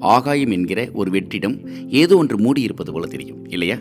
ஆகாயம் 0.00 0.50
என்கிற 0.50 0.90
ஒரு 0.92 1.10
வெற்றிடம் 1.10 1.88
ஏதோ 1.88 2.16
ஒன்று 2.16 2.38
மூடி 2.38 2.62
இருப்பது 2.62 2.92
போல 2.92 3.06
தெரியும் 3.06 3.48
இல்லையா? 3.48 3.78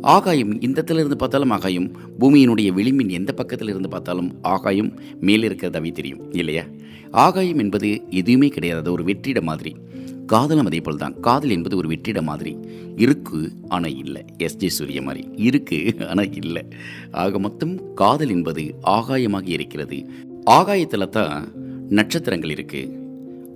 ஆகாயம் 0.00 0.60
இந்த 0.60 0.84
இருந்து 0.86 1.16
பார்த்தாலும் 1.16 1.50
ஆகாயம் 1.50 1.90
பூமியினுடைய 2.20 2.72
விளிம்பின் 2.72 3.08
எந்த 3.08 3.32
பக்கத்தில் 3.32 3.68
இருந்து 3.68 3.88
பார்த்தாலும் 3.88 4.38
ஆகாயம் 4.42 5.00
மேலே 5.20 5.48
இருக்கிறதாவே 5.48 5.92
தெரியும் 5.92 6.32
இல்லையா? 6.32 6.64
ஆகாயம் 7.10 7.58
என்பது 7.58 8.02
எதுவுமே 8.10 8.48
கிடையாது 8.48 8.92
ஒரு 8.92 9.04
வெற்றிடம் 9.04 9.42
மாதிரி. 9.42 9.76
காதலும் 10.26 10.66
அதே 10.66 10.80
போல் 10.80 10.96
தான். 10.96 11.20
காதல் 11.20 11.50
என்பது 11.50 11.76
ஒரு 11.76 11.88
வெற்றிட 11.88 12.22
மாதிரி. 12.22 12.56
இருக்கு 12.96 13.52
ஆனால் 13.68 13.96
இல்லை. 13.96 14.24
எஸ்ஜே 14.38 14.66
சூரிய 14.66 15.02
மாதிரி. 15.02 15.28
இருக்கு 15.36 15.94
ஆனால் 16.08 16.32
இல்லை. 16.32 16.62
ஆக 17.10 17.38
மொத்தம் 17.38 17.94
காதல் 17.94 18.28
என்பது 18.28 18.74
ஆகாயமாக 18.82 19.48
இருக்கிறது. 19.48 20.06
ஆகாயத்தில் 20.44 21.08
தான் 21.08 21.52
நட்சத்திரங்கள் 21.88 22.50
இருக்கு. 22.50 23.00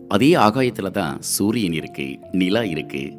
அதே 0.08 0.34
ஆகாயத்தில் 0.34 0.90
தான் 0.90 1.16
சூரியன் 1.20 1.72
இருக்கு 1.72 2.18
நிலா 2.32 2.64
இருக்கு. 2.64 3.12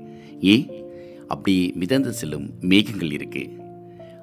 ஏ 0.43 0.85
அப்படி 1.27 1.71
மிதந்து 1.75 2.13
செல்லும் 2.13 2.49
மேகங்கள் 2.59 3.11
இருக்கு. 3.11 3.49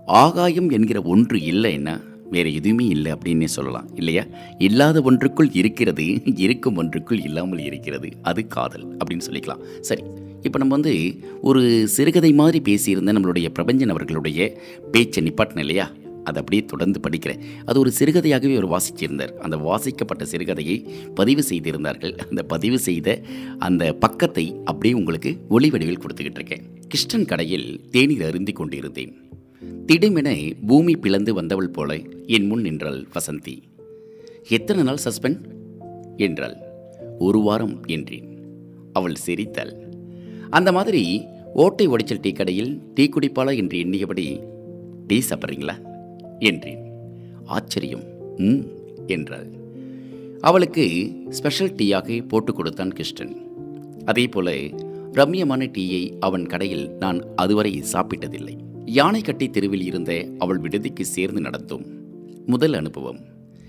ஆகாயம் 0.06 0.70
என்கிற 0.70 1.02
ஒன்று 1.02 1.38
இல்லைன்னா 1.38 2.00
வேறு 2.30 2.54
எதுவுமே 2.54 2.86
இல்லை 2.86 3.12
அப்படின்னே 3.12 3.44
சொல்லலாம் 3.44 3.88
இல்லையா? 3.94 4.24
இல்லாத 4.58 5.00
ஒன்றுக்குள் 5.00 5.50
இருக்கிறது 5.52 6.06
இருக்கும் 6.24 6.76
ஒன்றுக்குள் 6.76 7.24
இல்லாமல் 7.24 7.58
இருக்கிறது 7.58 8.08
அது 8.22 8.46
காதல் 8.46 8.86
அப்படின்னு 8.96 9.26
சொல்லிக்கலாம். 9.30 9.64
சரி 9.80 10.02
இப்போ 10.42 10.58
நம்ம 10.58 10.74
வந்து 10.74 11.20
ஒரு 11.40 11.88
சிறுகதை 11.88 12.32
மாதிரி 12.32 12.58
பேசியிருந்த 12.60 13.12
நம்மளுடைய 13.16 13.48
பிரபஞ்சன் 13.58 13.88
அவர்களுடைய 13.88 14.58
பேச்சை 14.92 15.22
நிப்பாட்டின 15.24 15.58
இல்லையா? 15.58 15.90
அதை 16.24 16.40
அப்படியே 16.40 16.64
தொடர்ந்து 16.64 17.00
படிக்கிறேன். 17.00 17.40
அது 17.64 17.78
ஒரு 17.78 17.92
சிறுகதையாகவே 17.98 18.54
அவர் 18.56 18.68
வாசிச்சிருந்தார். 18.74 19.32
அந்த 19.36 19.56
வாசிக்கப்பட்ட 19.56 20.24
சிறுகதையை 20.24 20.88
பதிவு 21.14 21.42
செய்திருந்தார்கள். 21.42 22.16
அந்த 22.30 22.42
பதிவு 22.42 22.78
செய்த 22.78 23.20
அந்த 23.58 23.92
பக்கத்தை 23.92 24.54
அப்படியே 24.64 24.94
உங்களுக்கு 24.94 25.36
ஒளி 25.48 25.70
வடிவில் 25.70 25.98
கொடுத்துக்கிட்டு 25.98 26.40
இருக்கேன். 26.42 26.64
கிருஷ்ணன் 26.88 27.24
கடையில் 27.24 27.80
தேநீர் 27.90 28.24
அருந்தி 28.24 28.52
கொண்டிருந்தேன். 28.52 29.12
திடுமென 29.86 30.52
பூமி 30.66 30.96
பிளந்து 30.96 31.34
வந்தவள் 31.34 31.68
போல 31.68 31.98
என் 32.26 32.46
முன் 32.46 32.60
நின்றாள் 32.60 33.06
வசந்தி. 33.14 33.62
எத்தனை 34.48 34.82
நாள் 34.82 34.98
சஸ்பெண்ட்? 35.04 35.40
என்றாள். 36.16 36.56
ஒரு 37.18 37.38
வாரம் 37.40 37.84
என்றேன். 37.86 38.38
அவள் 38.92 39.14
சிரித்தாள். 39.14 39.74
அந்த 40.50 40.72
மாதிரி 40.72 41.26
ஓட்டை 41.54 41.88
உடைச்சல் 41.88 42.20
டீ 42.20 42.32
கடையில் 42.32 42.82
டீ 42.94 43.08
குடிப்பாளா 43.08 43.56
என்று 43.56 43.78
எண்ணியபடி 43.78 44.42
டீ 45.06 45.20
சாப்பிட்றீங்களா? 45.30 45.74
என்றேன். 46.38 46.84
ஆச்சரியம். 47.44 48.02
ம் 48.36 48.60
என்றாள். 49.06 49.46
அவளுக்கு 50.40 51.12
ஸ்பெஷல் 51.28 51.72
டீயாக 51.72 52.28
போட்டு 52.28 52.52
கொடுத்தான் 52.52 52.92
கிருஷ்ணன். 52.92 53.36
அதே 54.04 54.26
போல 54.26 54.52
ரம்யமான 55.12 55.66
டீயை 55.66 56.16
அவன் 56.20 56.46
கடையில் 56.46 56.90
நான் 56.90 57.24
அதுவரை 57.36 57.82
சாப்பிட்டதில்லை. 57.92 58.56
யானைக்கட்டி 58.86 59.50
தெருவில் 59.50 59.82
இருந்த 59.82 60.28
அவள் 60.38 60.58
விடுதிக்கு 60.58 61.04
சேர்ந்து 61.04 61.40
நடந்தோம் 61.40 61.86
முதல் 62.46 62.72
அனுபவம் 62.72 63.18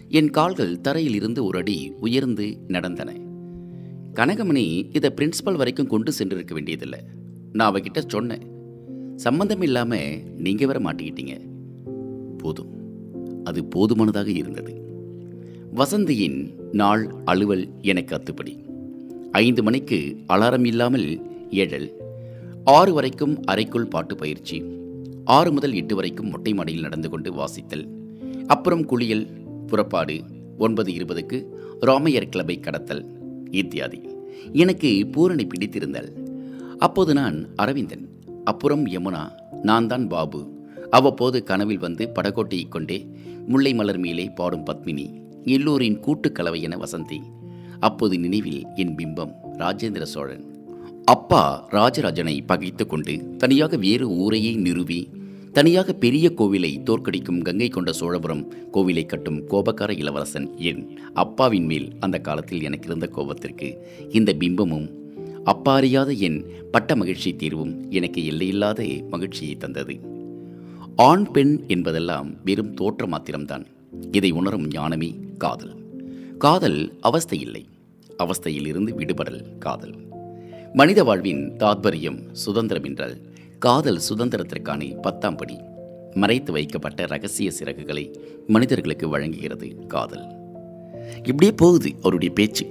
என் 0.10 0.30
கால்கள் 0.30 0.82
தரையில் 0.82 1.14
இருந்து 1.14 1.46
ஒரு 1.46 1.58
அடி 1.58 1.94
உயர்ந்து 2.00 2.58
நடந்தன. 2.68 3.14
கனகமணி 4.14 4.96
இதை 4.96 5.12
பிரின்ஸிபல் 5.16 5.56
வரைக்கும் 5.56 5.88
கொண்டு 5.88 6.12
சென்றிருக்க 6.20 6.54
வேண்டியதில்லை. 6.54 7.00
நான் 7.52 7.74
அவகிட்ட 7.74 8.04
சொன்னேன் 8.08 8.42
சம்பந்தம் 9.16 9.62
இல்லாமல் 9.62 10.24
நீங்கள் 10.38 10.68
வர 10.68 10.80
மாட்டிக்கிட்டீங்க. 10.80 11.40
போதும் 12.38 12.74
அது 13.44 13.66
போதுமானதாக 13.66 14.32
இருந்தது. 14.32 14.82
வசந்தியின் 15.76 16.54
நாள் 16.72 17.16
அலுவல் 17.26 17.68
எனக்கு 17.82 18.16
அத்துப்படி. 18.16 18.58
ஐந்து 19.32 19.64
மணிக்கு 19.64 20.18
அலாரம் 20.28 20.66
இல்லாமல் 20.66 21.22
ஏழல் 21.52 21.92
ஆறு 22.64 22.94
வரைக்கும் 22.94 23.44
அறைக்குள் 23.44 23.88
பாட்டு 23.88 24.16
பயிற்சி 24.16 24.64
ஆறு 25.26 25.52
முதல் 25.52 25.74
எட்டு 25.74 25.96
வரைக்கும் 25.96 26.30
மொட்டை 26.30 26.54
மாடியில் 26.54 26.82
நடந்து 26.82 27.10
கொண்டு 27.10 27.34
வாசித்தல். 27.34 27.88
அப்புறம் 28.48 28.86
குளியல் 28.86 29.28
புறப்பாடு 29.68 30.24
ஒன்பது 30.58 30.92
இருபதுக்கு 30.92 31.46
ராமையர் 31.82 32.30
கிளப்பை 32.30 32.60
கடத்தல் 32.60 33.04
இத்தியாதி. 33.52 34.10
எனக்கு 34.54 35.08
பூரணி 35.12 35.48
பிடித்திருந்தாள் 35.48 36.10
அப்போது 36.78 37.14
நான் 37.14 37.56
அரவிந்தன் 37.56 38.10
அப்புறம் 38.44 38.88
யமுனா 38.88 39.32
நான் 39.62 39.88
தான் 39.88 40.08
பாபு. 40.08 40.52
அவ்வப்போது 40.90 41.44
கனவில் 41.44 41.78
வந்து 41.78 42.10
படகோட்டிக் 42.14 42.72
கொண்டே 42.72 43.08
முல்லை 43.48 43.74
மலர் 43.74 43.98
மேலே 43.98 44.26
பாடும் 44.30 44.66
பத்மினி 44.66 45.08
எல்லோரின் 45.44 46.00
கூட்டுக்கலவை 46.00 46.62
என 46.62 46.78
வசந்தி. 46.78 47.20
அப்போது 47.80 48.20
நினைவில் 48.20 48.66
என் 48.76 48.96
பிம்பம் 48.96 49.34
ராஜேந்திர 49.58 50.02
சோழன். 50.02 50.54
அப்பா 51.06 51.68
ராஜராஜனை 51.70 52.42
பகைத்து 52.46 52.88
கொண்டு 52.88 53.36
தனியாக 53.38 53.78
வேறு 53.78 54.10
ஊரையை 54.10 54.56
நிறுவி 54.56 55.10
தனியாக 55.56 55.94
பெரிய 55.94 56.32
கோவிலை 56.38 56.72
தோற்கடிக்கும் 56.84 57.42
கங்கை 57.42 57.68
கொண்ட 57.70 57.92
சோழபுரம் 57.92 58.54
கோவிலை 58.74 59.06
கட்டும் 59.06 59.48
கோபக்கார 59.48 59.98
இளவரசன் 59.98 60.58
என் 60.58 61.00
அப்பாவின் 61.14 61.66
மேல் 61.66 61.92
அந்த 62.00 62.20
காலத்தில் 62.20 62.64
எனக்கு 62.64 62.88
இருந்த 62.88 63.10
கோபத்திற்கு 63.16 63.68
இந்த 64.10 64.36
பிம்பமும் 64.40 64.88
அப்பா 65.44 65.76
அறியாத 65.76 66.12
என் 66.12 66.46
பட்ட 66.72 66.96
மகிழ்ச்சி 66.96 67.36
தீர்வும் 67.36 67.92
எனக்கு 67.92 68.26
எல்லையில்லாத 68.26 68.88
மகிழ்ச்சியை 69.10 69.56
தந்தது. 69.56 70.00
ஆண் 70.96 71.32
பெண் 71.32 71.64
என்பதெல்லாம் 71.68 72.44
வெறும் 72.46 72.74
தோற்ற 72.74 73.08
மாத்திரம்தான். 73.08 73.66
இதை 74.12 74.32
உணரும் 74.32 74.68
ஞானமே 74.68 75.16
காதல். 75.38 75.76
காதல் 76.38 76.94
அவஸ்தை 77.02 77.40
இல்லை. 77.40 77.66
அவஸ்தையிலிருந்து 78.18 78.94
விடுபடல் 78.96 79.58
காதல். 79.60 79.96
மனித 80.74 81.04
வாழ்வின் 81.04 81.52
தாத்பரியம் 81.58 82.20
சுதந்திரம் 82.32 82.84
என்றால் 82.84 83.18
காதல் 83.60 84.00
சுதந்திரத்திற்கான 84.10 85.02
பத்தாம் 85.02 85.36
படி. 85.36 85.58
மறைத்து 86.14 86.52
வைக்கப்பட்ட 86.52 87.06
ரகசிய 87.06 87.52
சிறகுகளை 87.60 88.14
மனிதர்களுக்கு 88.48 89.10
வழங்குகிறது 89.10 89.76
காதல். 89.88 90.26
இப்படியே 91.16 91.52
போகுது 91.52 91.92
அவருடைய 92.02 92.34
பேச்சு. 92.34 92.66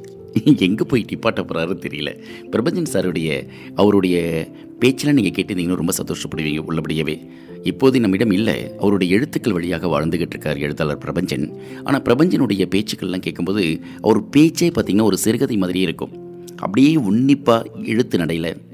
எங்கே 0.57 0.85
போய் 0.89 1.05
டிப்பாட்ட 1.13 1.41
போகிறாரு 1.41 1.75
தெரியல. 1.85 2.21
பிரபஞ்சன் 2.51 2.91
சாருடைய 2.93 3.49
அவருடைய 3.75 4.49
பேச்செல்லாம் 4.79 5.23
நீங்கள் 5.23 5.45
கேட்டிருந்தீங்கன்னா 5.45 5.75
ரொம்ப 5.75 5.93
சந்தோஷப்படுவீங்க 6.03 6.63
உள்ளபடியவே. 6.69 7.27
இப்போது 7.63 8.01
நம்மிடம் 8.01 8.31
இல்லை 8.31 8.77
அவருடைய 8.79 9.17
எழுத்துக்கள் 9.17 9.53
வழியாக 9.53 9.87
வாழ்ந்துகிட்டு 9.87 10.35
இருக்கார் 10.37 10.59
எழுத்தாளர் 10.59 11.03
பிரபஞ்சன். 11.05 11.57
ஆனால் 11.85 12.03
பிரபஞ்சனுடைய 12.03 12.67
பேச்சுக்கள்லாம் 12.75 13.27
கேட்கும்போது 13.27 13.81
அவர் 14.01 14.29
பேச்சே 14.29 14.69
பார்த்திங்கன்னா 14.69 15.03
ஒரு 15.03 15.19
சிறுகதை 15.19 15.57
மாதிரியே 15.57 15.85
இருக்கும். 15.85 16.15
அப்படியே 16.57 16.97
உன்னிப்பாக 16.97 17.71
எழுத்து 17.83 18.19
நடையில் 18.19 18.73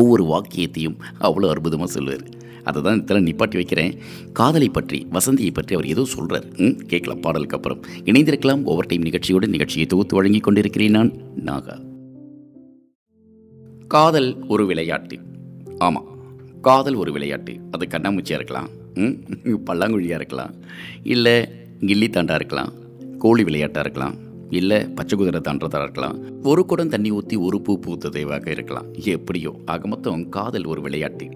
ஒவ்வொரு 0.00 0.24
வாக்கியத்தையும் 0.32 0.96
அவ்வளோ 1.28 1.50
அற்புதமாக 1.54 1.90
சொல்லுவார். 1.96 2.24
அதை 2.68 2.80
தான் 2.86 2.98
இத்தனை 3.00 3.20
நிப்பாட்டி 3.28 3.56
வைக்கிறேன். 3.60 3.94
காதலை 4.38 4.68
பற்றி 4.68 4.98
வசந்தியை 5.16 5.52
பற்றி 5.54 5.72
அவர் 5.76 5.88
ஏதோ 5.94 6.02
சொல்கிறார் 6.12 6.46
ம் 6.64 6.76
கேட்கலாம் 6.90 7.22
பாடலுக்கு 7.24 7.56
அப்புறம். 7.58 7.80
இணைந்திருக்கலாம் 8.10 8.62
ஓவர் 8.72 8.88
டைம் 8.90 9.06
நிகழ்ச்சியோடு 9.08 9.48
நிகழ்ச்சியை 9.54 9.86
தொகுத்து 9.92 10.16
வழங்கி 10.18 10.40
கொண்டிருக்கிறேன் 10.46 10.96
நான் 10.98 11.12
நாகா. 11.48 11.76
காதல் 13.94 14.30
ஒரு 14.54 14.66
விளையாட்டு. 14.70 15.16
ஆமாம் 15.86 16.08
காதல் 16.68 16.98
ஒரு 17.02 17.10
விளையாட்டு. 17.16 17.52
அது 17.74 17.86
கண்ணாமூச்சியாக 17.94 18.40
இருக்கலாம். 18.40 18.68
ம் 19.02 19.16
பல்லாங்குழியாக 19.68 20.20
இருக்கலாம். 20.20 20.54
இல்லை 21.14 21.36
கில்லி 21.88 22.08
தாண்டா 22.16 22.34
இருக்கலாம். 22.40 22.72
கோழி 23.24 23.42
விளையாட்டாக 23.48 23.84
இருக்கலாம். 23.86 24.16
இல்லை 24.58 24.78
பச்சை 24.96 25.18
குதிரை 25.18 25.40
தாண்டதாக 25.40 25.82
இருக்கலாம். 25.82 26.16
ஒரு 26.42 26.66
குடம் 26.66 26.88
தண்ணி 26.88 27.10
ஊற்றி 27.10 27.36
ஒரு 27.36 27.60
பூ 27.60 27.78
பூத்ததேவாக 27.84 28.46
இருக்கலாம். 28.50 28.88
எப்படியோ 29.04 29.52
ஆக 29.64 29.88
மொத்தம் 29.88 30.28
காதல் 30.28 30.64
ஒரு 30.64 30.80
விளையாட்டு. 30.80 31.26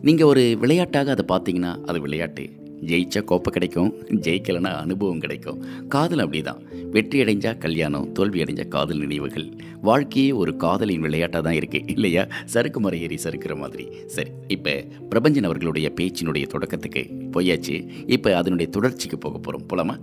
நீங்கள் 0.00 0.26
ஒரு 0.26 0.56
விளையாட்டாக 0.60 1.10
அதை 1.14 1.24
பார்த்தீங்கன்னா 1.32 1.72
அது 1.84 2.00
விளையாட்டு. 2.00 2.44
ஜெயிச்சா 2.90 3.20
கோப்பை 3.24 3.50
கிடைக்கும் 3.52 3.90
ஜெயிக்கலைன்னா 4.10 4.70
அனுபவம் 4.84 5.18
கிடைக்கும். 5.18 5.58
காதல் 5.88 6.18
அப்படிதான். 6.18 6.60
வெற்றி 6.90 7.22
அடைஞ்சா 7.22 7.58
கல்யாணம் 7.58 8.12
தோல்வி 8.12 8.42
அடைஞ்சா 8.42 8.68
காதல் 8.68 8.98
நினைவுகள். 8.98 9.46
வாழ்க்கையே 9.80 10.32
ஒரு 10.32 10.56
காதலின் 10.56 11.00
விளையாட்டாக 11.00 11.42
தான் 11.48 11.58
இருக்குது 11.60 11.90
இல்லையா? 11.94 12.24
சறுக்கு 12.44 12.80
முறை 12.80 13.00
ஏறி 13.02 13.18
சறுக்கிற 13.24 13.56
மாதிரி. 13.56 13.86
சரி 14.06 14.30
இப்போ 14.48 14.74
பிரபஞ்சன் 15.10 15.48
அவர்களுடைய 15.50 15.92
பேச்சினுடைய 16.00 16.46
தொடக்கத்துக்கு 16.54 17.04
போயாச்சு. 17.36 17.76
இப்போ 18.06 18.36
அதனுடைய 18.36 18.70
தொடர்ச்சிக்கு 18.78 19.18
போக 19.18 19.38
போகிறோம் 19.38 19.68
போலாமா? 19.72 19.96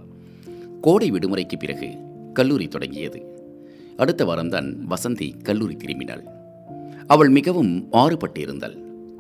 கோடை 0.82 1.12
விடுமுறைக்கு 1.12 1.58
பிறகு 1.60 1.90
கல்லூரி 2.40 2.68
தொடங்கியது. 2.68 3.20
அடுத்த 3.98 4.26
வாரம்தான் 4.26 4.70
வசந்தி 4.90 5.28
கல்லூரி 5.42 5.76
திரும்பினாள். 5.76 6.24
அவள் 7.08 7.30
மிகவும் 7.30 7.72
மாறுபட்டு 7.92 8.40
இருந்தாள் 8.42 8.78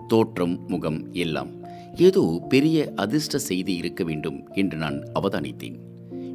தோற்றம் 0.08 0.56
முகம் 0.68 1.00
எல்லாம் 1.14 1.52
ஏதோ 1.98 2.24
பெரிய 2.50 2.78
அதிர்ஷ்ட 2.96 3.38
செய்தி 3.38 3.74
இருக்க 3.76 4.04
வேண்டும் 4.04 4.40
என்று 4.54 4.78
நான் 4.78 4.98
அவதானித்தேன். 5.20 5.78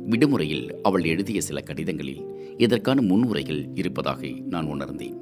விடுமுறையில் 0.06 0.66
அவள் 0.82 1.04
எழுதிய 1.04 1.40
சில 1.40 1.60
கடிதங்களில் 1.60 2.22
இதற்கான 2.58 3.02
முன்னுரைகள் 3.02 3.62
இருப்பதாக 3.74 4.20
நான் 4.48 4.66
உணர்ந்தேன். 4.66 5.16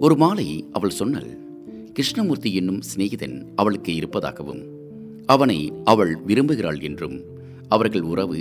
ஒரு 0.00 0.16
மாலை 0.16 0.48
அவள் 0.72 0.98
சொன்னாள் 1.00 1.30
கிருஷ்ணமூர்த்தி 1.92 2.50
என்னும் 2.54 2.80
சிநேகிதன் 2.90 3.36
அவளுக்கு 3.56 3.94
இருப்பதாகவும் 3.94 4.62
அவனை 5.26 5.58
அவள் 5.84 6.14
விரும்புகிறாள் 6.26 6.80
என்றும் 6.82 7.18
அவர்கள் 7.68 8.04
உறவு 8.12 8.40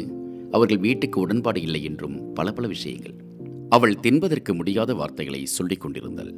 அவர்கள் 0.51 0.77
வீட்டுக்கு 0.77 1.19
உடன்பாடு 1.19 1.61
இல்லை 1.61 1.83
என்றும் 1.83 2.33
பல 2.33 2.51
பல 2.51 2.67
விஷயங்கள். 2.67 3.13
அவள் 3.69 3.97
தின்பதற்கு 4.03 4.53
முடியாத 4.53 4.93
வார்த்தைகளை 4.93 5.45
சொல்லிக் 5.45 5.81
கொண்டிருந்தாள். 5.81 6.33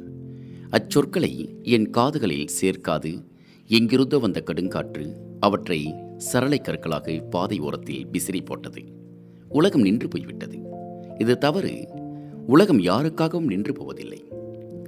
அச்சொற்களை 0.70 1.62
என் 1.62 1.90
காதுகளில் 1.90 2.48
சேர்க்காது 2.60 3.24
எங்கிருந்தோ 3.66 4.18
வந்த 4.18 4.42
கடுங்காற்று 4.46 5.12
அவற்றை 5.40 5.94
சரளை 6.16 6.58
கற்களாக 6.58 7.18
பாதை 7.30 7.58
ஓரத்தில் 7.58 8.06
விசிறி 8.06 8.40
போட்டது. 8.40 8.82
உலகம் 9.48 9.80
நின்று 9.80 10.08
போய்விட்டது. 10.08 10.58
இது 11.18 11.38
தவறு. 11.38 11.88
உலகம் 12.46 12.80
யாருக்காகவும் 12.80 13.44
நின்று 13.44 13.72
போவதில்லை. 13.72 14.24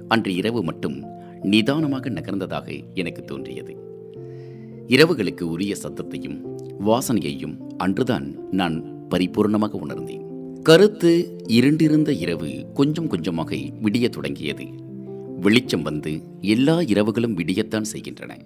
அன்று 0.07 0.35
இரவு 0.35 0.63
மட்டும் 0.63 1.03
நிதானமாக 1.41 2.09
நகர்ந்ததாக 2.09 2.83
எனக்கு 2.93 3.21
தோன்றியது. 3.21 3.77
இரவுகளுக்கு 4.87 5.41
உரிய 5.41 5.75
சத்தத்தையும் 5.83 6.55
வாசனையையும் 6.85 7.57
அன்றுதான் 7.77 8.35
நான் 8.51 8.96
பரிபூர்ணமாக 9.09 9.71
உணர்ந்தேன். 9.71 10.21
கருத்து 10.63 11.41
இருண்டிருந்த 11.47 12.13
இரவு 12.13 12.65
கொஞ்சம் 12.73 13.07
கொஞ்சமாக 13.07 13.55
விடிய 13.55 14.09
தொடங்கியது. 14.09 14.65
வெளிச்சம் 15.41 15.81
வந்து 15.81 16.21
எல்லா 16.41 16.79
இரவுகளும் 16.79 17.37
விடியத்தான் 17.37 17.81
செய்கின்றன. 17.81 18.37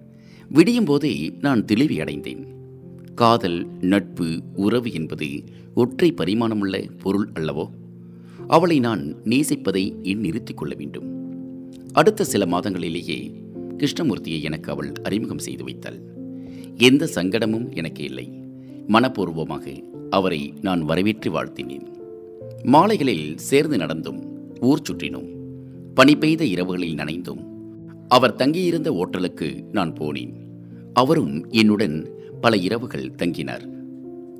விடியும் 0.50 0.86
போதே 0.86 1.34
நான் 1.40 1.66
தெளிவி 1.66 2.00
அடைந்தேன். 2.00 2.48
காதல் 3.16 3.68
நட்பு 3.80 4.42
உறவு 4.56 4.94
என்பது 4.94 5.44
ஒற்றை 5.74 6.14
பரிமாணமுள்ள 6.14 6.90
பொருள் 7.00 7.30
அல்லவோ? 7.34 7.70
அவளை 8.48 8.80
நான் 8.80 9.16
நேசிப்பதை 9.24 10.02
என் 10.02 10.20
நிறுத்திக் 10.20 10.58
கொள்ள 10.58 10.76
வேண்டும். 10.76 11.10
அடுத்த 11.94 12.24
சில 12.24 12.46
மாதங்களிலேயே 12.46 13.34
கிருஷ்ணமூர்த்தியை 13.78 14.42
எனக்கு 14.42 14.72
அவள் 14.72 14.94
அறிமுகம் 15.04 15.40
செய்து 15.40 15.64
வைத்தாள். 15.64 16.00
எந்த 16.78 17.10
சங்கடமும் 17.16 17.76
எனக்கு 17.76 18.04
இல்லை. 18.04 18.32
மனப்பூர்வமாக 18.88 19.91
அவரை 20.12 20.54
நான் 20.62 20.82
வரவேற்று 20.82 21.32
வாழ்த்தினேன். 21.32 21.86
மாலைகளில் 22.64 23.38
சேர்ந்து 23.38 23.78
நடந்தும் 23.78 24.24
ஊர் 24.60 24.82
சுற்றினோம் 24.90 25.30
பனி 25.94 26.16
பெய்த 26.16 26.46
இரவுகளில் 26.46 26.96
நனைந்தோம் 26.96 27.50
அவர் 28.08 28.36
தங்கியிருந்த 28.36 28.92
ஓட்டலுக்கு 28.92 29.64
நான் 29.72 29.94
போனேன். 29.94 30.34
அவரும் 30.94 31.50
என்னுடன் 31.50 32.10
பல 32.42 32.58
இரவுகள் 32.58 33.12
தங்கினார். 33.18 33.66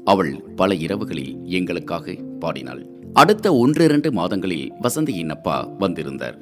அவள் 0.06 0.44
பல 0.56 0.74
இரவுகளில் 0.74 1.44
எங்களுக்காக 1.44 2.14
பாடினாள். 2.40 2.86
அடுத்த 3.14 3.56
ஒன்றிரண்டு 3.56 4.12
மாதங்களில் 4.12 4.74
வசந்தியின் 4.82 5.30
அப்பா 5.30 5.70
வந்திருந்தார். 5.80 6.38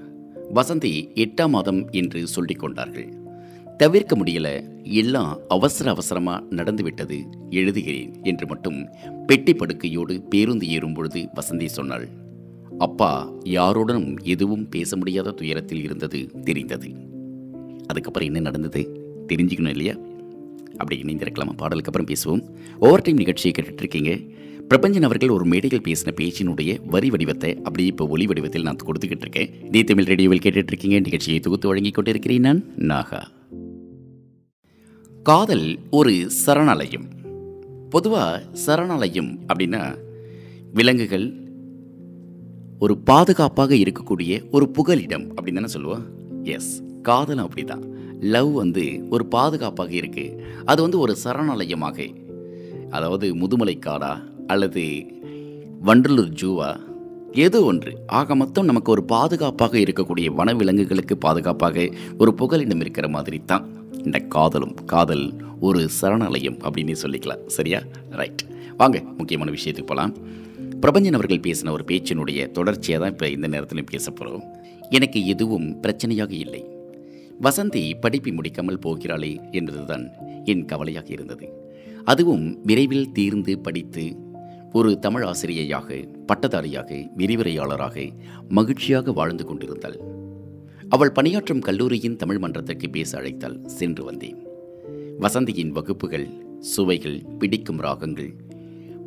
வசந்தி 0.53 1.07
எட்டாம் 1.15 1.49
மாதம் 1.49 1.89
என்று 1.89 2.27
சொல்லிக் 2.27 2.59
கொண்டார்கள். 2.59 3.18
தவிர்க்க 3.79 4.15
முடியல. 4.15 4.47
எல்லாம் 4.83 5.39
அவசர 5.47 5.89
அவசரமா 5.89 6.43
நடந்துவிட்டது 6.49 7.23
எழுதுகிறேன் 7.49 8.23
என்று 8.23 8.47
மட்டும் 8.47 8.87
பெட்டி 9.25 9.53
படுக்கையோடு 9.53 10.21
பேருந்து 10.21 10.67
ஏறும் 10.67 10.93
பொழுது 10.93 11.27
வசந்தி 11.35 11.65
சொன்னாள். 11.65 12.07
அப்பா 12.77 13.31
யாருடனும் 13.43 14.17
எதுவும் 14.23 14.69
பேச 14.69 14.97
முடியாத 14.97 15.31
துயரத்தில் 15.31 15.83
இருந்தது 15.83 16.31
தெரிந்தது. 16.43 16.89
அதுக்கப்புறம் 17.87 18.27
என்ன 18.27 18.39
நடந்தது? 18.39 18.81
தெரிஞ்சுக்கணும் 19.27 19.69
இல்லையா? 19.69 19.95
அப்படி 20.77 21.01
இணைந்திருக்கலாமா. 21.01 21.57
பாடலுக்கு 21.57 21.91
அப்புறம் 21.91 22.07
பேசுவோம். 22.07 22.47
ஓவர் 22.79 23.01
டைம் 23.01 23.17
நிகழ்ச்சியை 23.17 23.55
கேட்டுட்ருக்கீங்க. 23.59 24.29
பிரபஞ்சன் 24.69 25.01
அவர்கள் 25.01 25.29
ஒரு 25.29 25.45
மேடையில் 25.45 25.81
பேசின 25.81 26.07
பேச்சினுடைய 26.07 26.79
வரி 26.85 27.09
வடிவத்தை 27.09 27.55
அப்படியே 27.55 27.87
இப்போ 27.87 28.07
ஒலி 28.07 28.25
வடிவத்தில் 28.25 28.61
நான் 28.61 28.77
கொடுத்துக்கிட்டு 28.85 29.21
இருக்கேன். 29.21 29.69
தி 29.71 29.83
தமிழ் 29.83 30.03
ரேடியோவில் 30.03 30.39
கேட்டுட்ருக்கீங்க. 30.39 31.01
நிகழ்ச்சியை 31.01 31.39
தொகுத்து 31.39 31.67
வழங்கி 31.67 31.89
கொண்டிருக்கிறேன் 31.89 32.41
நான் 32.41 32.63
நாகா. 32.77 33.37
காதல் 35.23 35.79
ஒரு 35.89 36.29
சரணாலயம். 36.45 37.07
பொதுவாக 37.89 38.43
சரணாலயம் 38.65 39.39
அப்படின்னா 39.53 39.97
விலங்குகள் 40.73 41.33
ஒரு 42.79 42.97
பாதுகாப்பாக 42.97 43.75
இருக்கக்கூடிய 43.75 44.49
ஒரு 44.51 44.69
புகலிடம் 44.69 45.35
அப்படின்னு 45.35 45.53
தானே 45.53 45.67
சொல்லுவோம்? 45.67 46.03
எஸ் 46.43 46.83
காதலும் 47.01 47.49
அப்படிதான். 47.49 47.83
லவ் 48.19 48.51
வந்து 48.51 49.07
ஒரு 49.09 49.25
பாதுகாப்பாக 49.25 49.91
இருக்குது 49.91 50.39
அது 50.65 50.81
வந்து 50.81 50.99
ஒரு 50.99 51.15
சரணாலயமாக. 51.23 52.15
அதாவது 52.89 53.35
முதுமலை 53.35 53.79
காடா 53.79 54.17
அல்லது 54.47 55.05
வண்டலூர் 55.85 56.33
ஜூவா 56.41 56.79
ஏதோ 57.33 57.61
ஒன்று. 57.61 57.97
ஆக 58.07 58.35
மொத்தம் 58.35 58.65
நமக்கு 58.65 58.91
ஒரு 58.91 59.03
பாதுகாப்பாக 59.03 59.77
இருக்கக்கூடிய 59.77 60.31
வனவிலங்குகளுக்கு 60.37 61.13
பாதுகாப்பாக 61.13 61.89
ஒரு 62.17 62.33
புகலிடம் 62.33 62.79
இருக்கிற 62.79 63.07
மாதிரி 63.07 63.41
தான் 63.45 63.77
இந்த 64.05 64.19
காதலும் 64.19 64.75
காதல் 64.85 65.33
ஒரு 65.59 65.89
சரணாலயம் 66.01 66.59
அப்படின்னு 66.59 66.95
சொல்லிக்கலாம். 67.03 67.45
சரியா? 67.45 67.81
ரைட் 68.09 68.43
வாங்க 68.77 69.03
முக்கியமான 69.17 69.51
விஷயத்துக்கு 69.51 69.91
போகலாம் 69.91 70.13
பிரபஞ்சன் 70.81 71.17
அவர்கள் 71.17 71.39
பேசின 71.39 71.71
ஒரு 71.71 71.83
பேச்சினுடைய 71.87 72.51
தொடர்ச்சியாக 72.51 73.03
தான் 73.03 73.13
இப்போ 73.13 73.29
இந்த 73.29 73.47
நேரத்திலும் 73.47 73.89
பேச 73.91 74.11
போகிறோம் 74.11 74.43
எனக்கு 74.89 75.25
எதுவும் 75.25 75.81
பிரச்சனையாக 75.81 76.31
இல்லை. 76.31 76.65
வசந்தி 77.41 77.93
படிப்பை 77.99 78.33
முடிக்காமல் 78.33 78.83
போகிறாளே 78.85 79.51
என்பதுதான் 79.51 80.05
என் 80.45 80.65
கவலையாக 80.65 81.07
இருந்தது. 81.07 81.47
அதுவும் 82.05 82.61
விரைவில் 82.63 83.11
தீர்ந்து 83.11 83.59
படித்து 83.59 84.15
ஒரு 84.73 84.99
தமிழ் 84.99 85.23
ஆசிரியையாக 85.23 86.07
பட்டதாரியாக 86.27 87.09
விரிவுரையாளராக 87.17 88.11
மகிழ்ச்சியாக 88.49 89.11
வாழ்ந்து 89.11 89.45
கொண்டிருந்தாள். 89.45 89.99
அவள் 90.89 91.11
பணியாற்றும் 91.11 91.59
கல்லூரியின் 91.59 92.15
தமிழ் 92.15 92.37
மன்றத்திற்கு 92.37 92.89
பேச 92.89 93.17
அழைத்தால் 93.17 93.67
சென்று 93.67 94.03
வந்தேன். 94.03 94.37
வசந்தியின் 95.19 95.69
வகுப்புகள் 95.69 96.27
சுவைகள் 96.59 97.23
பிடிக்கும் 97.39 97.77
ராகங்கள் 97.77 98.33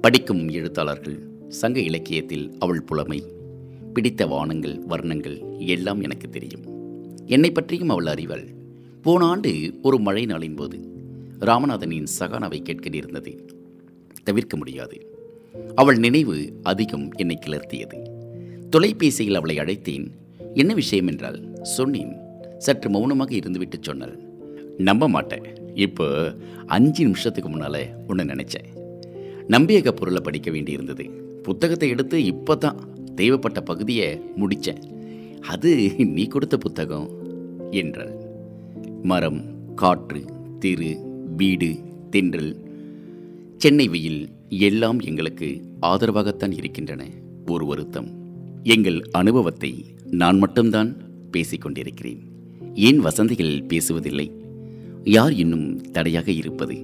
படிக்கும் 0.00 0.48
எழுத்தாளர்கள் 0.48 1.28
சங்க 1.48 1.80
இலக்கியத்தில் 1.80 2.54
அவள் 2.58 2.82
புலமை 2.82 3.24
பிடித்த 3.94 4.26
வானங்கள் 4.26 4.78
வர்ணங்கள் 4.88 5.66
எல்லாம் 5.66 6.00
எனக்கு 6.00 6.28
தெரியும். 6.28 6.64
என்னை 7.26 7.50
பற்றியும் 7.50 7.88
அவள் 7.88 8.04
அறிவாள். 8.04 8.54
போன 9.02 9.24
ஆண்டு 9.24 9.74
ஒரு 9.82 9.98
மழை 9.98 10.26
நாளின் 10.26 10.56
போது 10.56 10.78
ராமநாதனின் 11.40 12.06
சகானாவை 12.18 12.62
கேட்க 12.62 12.88
நேர்ந்தது. 12.88 13.46
தவிர்க்க 14.22 14.56
முடியாது. 14.56 15.16
அவள் 15.74 15.96
நினைவு 15.96 16.52
அதிகம் 16.62 17.12
என்னை 17.12 17.38
கிளர்த்தியது. 17.46 18.08
தொலைபேசியில் 18.70 19.34
அவளை 19.34 19.56
அழைத்தேன். 19.56 20.10
என்ன 20.54 20.74
விஷயம் 20.74 21.06
என்றால் 21.06 21.51
சொன்னேன். 21.62 22.12
சற்று 22.58 22.88
மௌனமாக 22.90 23.32
இருந்துவிட்டு 23.40 23.78
சொன்னாள் 23.80 24.14
நம்ப 24.88 25.08
மாட்டேன். 25.08 25.46
இப்போ 25.86 26.06
அஞ்சு 26.66 27.02
நிமிஷத்துக்கு 27.04 27.50
முன்னால் 27.50 27.82
உன்னை 28.06 28.24
நினச்சேன். 28.24 28.68
நம்பியக 29.54 29.92
பொருளை 29.92 30.20
படிக்க 30.24 30.50
வேண்டியிருந்தது. 30.50 31.04
புத்தகத்தை 31.42 31.88
எடுத்து 31.88 32.24
இப்போ 32.24 32.54
தான் 32.56 32.80
தேவைப்பட்ட 33.14 33.60
பகுதியை 33.60 34.08
முடித்தேன் 34.40 34.82
அது 35.52 35.70
நீ 36.16 36.24
கொடுத்த 36.26 36.56
புத்தகம் 36.58 37.08
என்றாள். 37.70 38.12
மரம் 39.02 39.40
காற்று 39.74 40.20
திரு 40.58 40.90
வீடு 41.36 41.70
தென்றல் 42.10 42.52
சென்னை 43.56 43.88
வெயில் 43.88 44.22
எல்லாம் 44.68 45.00
எங்களுக்கு 45.10 45.48
ஆதரவாகத்தான் 45.90 46.54
இருக்கின்றன. 46.60 47.02
ஒரு 47.46 47.64
வருத்தம். 47.66 48.08
எங்கள் 48.62 48.98
அனுபவத்தை 49.20 49.72
நான் 50.20 50.38
மட்டும்தான் 50.38 50.90
பேசிக்கொண்டிருக்கிறேன். 51.32 52.18
ஏன் 52.74 53.04
வசந்திகள் 53.04 53.66
பேசுவதில்லை? 53.68 54.30
யார் 55.04 55.32
இன்னும் 55.32 55.80
தடையாக 55.80 56.32
இருப்பது? 56.32 56.76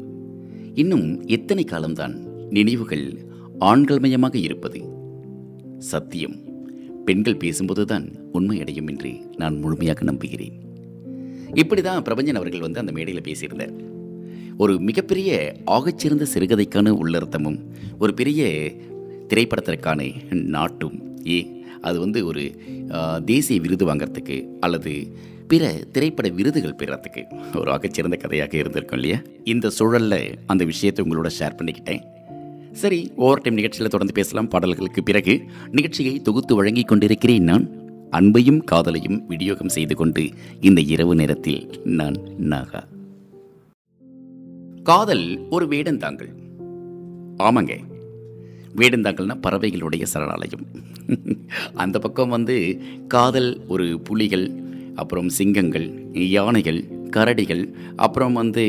இன்னும் 0.75 1.27
எத்தனை 1.27 1.65
காலம்தான் 1.65 2.15
நினைவுகள் 2.51 3.17
ஆண்கள்மயமாக 3.61 4.35
இருப்பது? 4.35 4.81
சத்தியம் 5.79 6.37
பெண்கள் 7.05 7.37
பேசும்போதுதான் 7.37 8.15
உண்மையடையும் 8.33 8.89
என்று 8.89 9.13
நான் 9.37 9.59
முழுமையாக 9.59 10.05
நம்புகிறேன். 10.05 10.61
இப்படி 11.55 11.83
தான் 11.83 12.03
பிரபஞ்சன் 12.03 12.35
அவர்கள் 12.35 12.61
வந்து 12.61 12.81
அந்த 12.81 12.93
மேடையில் 12.93 13.23
பேசியிருந்தார். 13.23 13.73
ஒரு 14.57 14.81
மிகப்பெரிய 14.81 15.57
ஆகச்சிறந்த 15.67 16.27
சிறுகதைக்கான 16.35 16.93
உள்ளர்த்தமும் 17.03 17.59
ஒரு 17.99 18.15
பெரிய 18.15 18.73
திரைப்படத்திற்கான 19.29 20.33
நாட்டும் 20.33 21.27
ஏ 21.29 21.58
அது 21.81 21.97
வந்து 22.01 22.21
ஒரு 22.27 22.45
தேசிய 23.25 23.61
விருது 23.61 23.87
வாங்குறதுக்கு 23.89 24.39
அல்லது 24.61 24.93
பிற 25.51 25.73
திரைப்பட 25.93 26.29
விருதுகள் 26.29 26.79
பெறத்துக்கு 26.81 27.23
ஒரு 27.61 27.69
ஆகச்சிறந்த 27.75 28.17
கதையாக 28.17 28.57
இருந்திருக்கும் 28.59 28.99
இல்லையா? 28.99 29.19
இந்த 29.45 29.71
சூழலில் 29.71 30.39
அந்த 30.47 30.63
விஷயத்தை 30.65 31.05
உங்களோட 31.05 31.29
ஷேர் 31.39 31.59
பண்ணிக்கிட்டேன். 31.59 32.03
சரி 32.83 33.01
ஓவர் 33.17 33.41
டைம் 33.41 33.55
நிகழ்ச்சியில் 33.55 33.93
தொடர்ந்து 33.95 34.19
பேசலாம். 34.19 34.49
பாடல்களுக்கு 34.49 35.03
பிறகு 35.03 35.35
நிகழ்ச்சியை 35.71 36.15
தொகுத்து 36.21 36.55
வழங்கிக் 36.55 36.89
கொண்டிருக்கிறேன் 36.89 37.49
நான். 37.51 37.67
அன்பையும் 38.19 38.61
காதலையும் 38.71 39.19
விநியோகம் 39.31 39.75
செய்து 39.77 39.95
கொண்டு 39.97 40.23
இந்த 40.61 40.81
இரவு 40.95 41.15
நேரத்தில் 41.15 41.63
நான் 41.99 42.19
நாகா. 42.53 42.83
காதல் 44.83 45.27
ஒரு 45.51 45.67
வேடந்தாங்கள் 45.67 46.31
ஆமாங்க 47.47 47.75
வேடந்தாங்கல்னா 48.79 49.41
பறவைகளுடைய 49.43 50.03
சரணாலயம். 50.03 50.65
அந்த 51.75 51.99
பக்கம் 51.99 52.29
வந்து 52.29 52.81
காதல் 53.09 53.61
ஒரு 53.67 54.01
புலிகள் 54.01 54.63
அப்புறம் 54.95 55.29
சிங்கங்கள் 55.29 56.11
யானைகள் 56.13 56.85
கரடிகள் 57.17 57.73
அப்புறம் 57.97 58.33
வந்து 58.33 58.65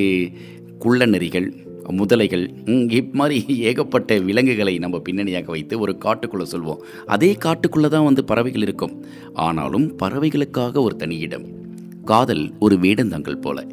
குள்ளநெறிகள் 0.80 1.67
முதலைகள் 1.89 2.65
ம், 2.65 2.89
இப் 2.89 3.15
மாதிரி 3.15 3.58
ஏகப்பட்ட 3.60 4.19
விலங்குகளை 4.19 4.78
நம்ம 4.78 5.00
பின்னணியாக 5.00 5.52
வைத்து 5.52 5.80
ஒரு 5.80 5.98
காட்டுக்குள்ளே 6.06 6.45
சொல்வோம். 6.52 6.78
அதே 7.06 7.38
காட்டுக்குள்ளே 7.45 7.88
தான் 7.88 8.04
வந்து 8.04 8.24
பறவைகள் 8.24 8.62
இருக்கும். 8.62 9.06
ஆனாலும் 9.34 9.98
பறவைகளுக்காக 9.98 10.82
ஒரு 10.82 10.95
தனி 10.95 11.17
இடம். 11.17 11.45
காதல் 12.06 12.54
ஒரு 12.60 12.76
வேடந்தாங்கல் 12.76 13.41
போல. 13.41 13.67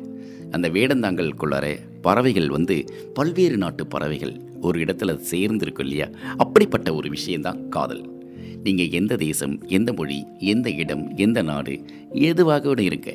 அந்த 0.50 0.68
வேடந்தாங்கலுக்குள்ளார 0.68 1.76
பறவைகள் 2.02 2.48
வந்து 2.48 2.84
பல்வேறு 3.14 3.56
நாட்டு 3.56 3.86
பறவைகள் 3.86 4.45
ஒரு 4.60 4.78
இடத்துல 4.84 5.12
சேர்ந்துருக்கும் 5.30 5.86
இல்லையா? 5.86 6.08
அப்படிப்பட்ட 6.36 6.94
ஒரு 6.94 7.08
விஷயந்தான் 7.10 7.60
காதல். 7.68 8.04
நீங்கள் 8.64 8.94
எந்த 8.98 9.16
தேசம் 9.16 9.54
எந்த 9.68 9.90
மொழி 9.92 10.16
எந்த 10.52 10.68
இடம் 10.82 11.02
எந்த 11.16 11.38
நாடு 11.42 11.74
எதுவாக 12.28 12.66
கூட 12.68 12.82
இருக்க 12.82 13.14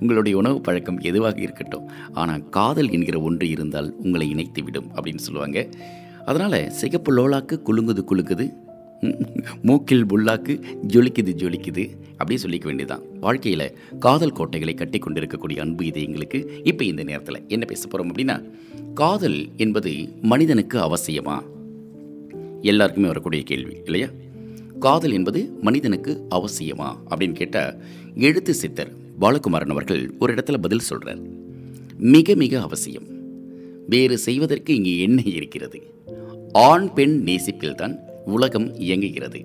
உங்களுடைய 0.00 0.34
உணவு 0.38 0.60
பழக்கம் 0.60 1.00
எதுவாக 1.10 1.38
இருக்கட்டும். 1.40 1.88
ஆனால் 2.12 2.44
காதல் 2.48 2.90
என்கிற 2.90 3.18
ஒன்று 3.20 3.48
இருந்தால் 3.48 3.90
உங்களை 4.04 4.28
இணைத்து 4.30 4.62
விடும் 4.62 4.88
அப்படின்னு 4.94 5.26
சொல்லுவாங்க. 5.26 5.68
அதனால் 6.24 6.70
சிகப்பு 6.70 7.10
லோலாக்கு 7.16 7.56
குலுங்குது 7.68 8.04
குலுங்குது. 8.10 8.46
மூக்கில் 9.62 10.06
புல்லாக்கு 10.06 10.62
ஜொலிக்குது 10.88 11.32
ஜொலிக்குது. 11.36 11.90
அப்படியே 12.16 12.46
சொல்லிக்க 12.46 12.64
வேண்டியதுதான். 12.64 13.00
வாழ்க்கையில் 13.20 13.78
காதல் 13.98 14.32
கோட்டைகளை 14.32 14.74
கட்டி 14.74 14.98
கொண்டிருக்கக்கூடிய 14.98 15.62
அன்பு 15.62 15.84
இதயங்களுக்கு 15.84 16.48
இப்போ 16.64 16.84
இந்த 16.84 17.02
நேரத்தில் 17.02 17.44
என்ன 17.48 17.64
பேச 17.64 17.86
போகிறோம் 17.86 18.16
அப்படின்னா 18.16 18.50
காதல் 18.94 19.48
என்பது 19.56 20.08
மனிதனுக்கு 20.22 20.78
அவசியமா? 20.78 21.42
எல்லாருக்குமே 22.62 23.06
வரக்கூடிய 23.06 23.42
கேள்வி 23.42 23.76
இல்லையா? 23.84 24.08
காதல் 24.78 25.12
என்பது 25.12 25.50
மனிதனுக்கு 25.60 26.26
அவசியமா? 26.30 26.94
அப்படின்னு 27.10 27.32
கேட்டால் 27.32 27.74
எழுத்து 28.14 28.54
சித்தர் 28.54 28.92
பாலகுமாரன் 29.20 29.70
அவர்கள் 29.70 30.12
ஒரு 30.18 30.34
இடத்துல 30.34 30.58
பதில் 30.58 30.78
சொல்கிறார் 30.78 31.18
மிக 31.98 32.34
மிக 32.34 32.60
அவசியம். 32.60 33.06
வேறு 33.88 34.18
செய்வதற்கு 34.18 34.74
இங்கே 34.74 34.98
என்ன 34.98 35.22
இருக்கிறது. 35.24 35.82
ஆண் 36.52 36.92
பெண் 36.92 37.22
நேசிப்பில்தான் 37.26 38.06
உலகம் 38.28 38.74
இயங்குகிறது. 38.74 39.40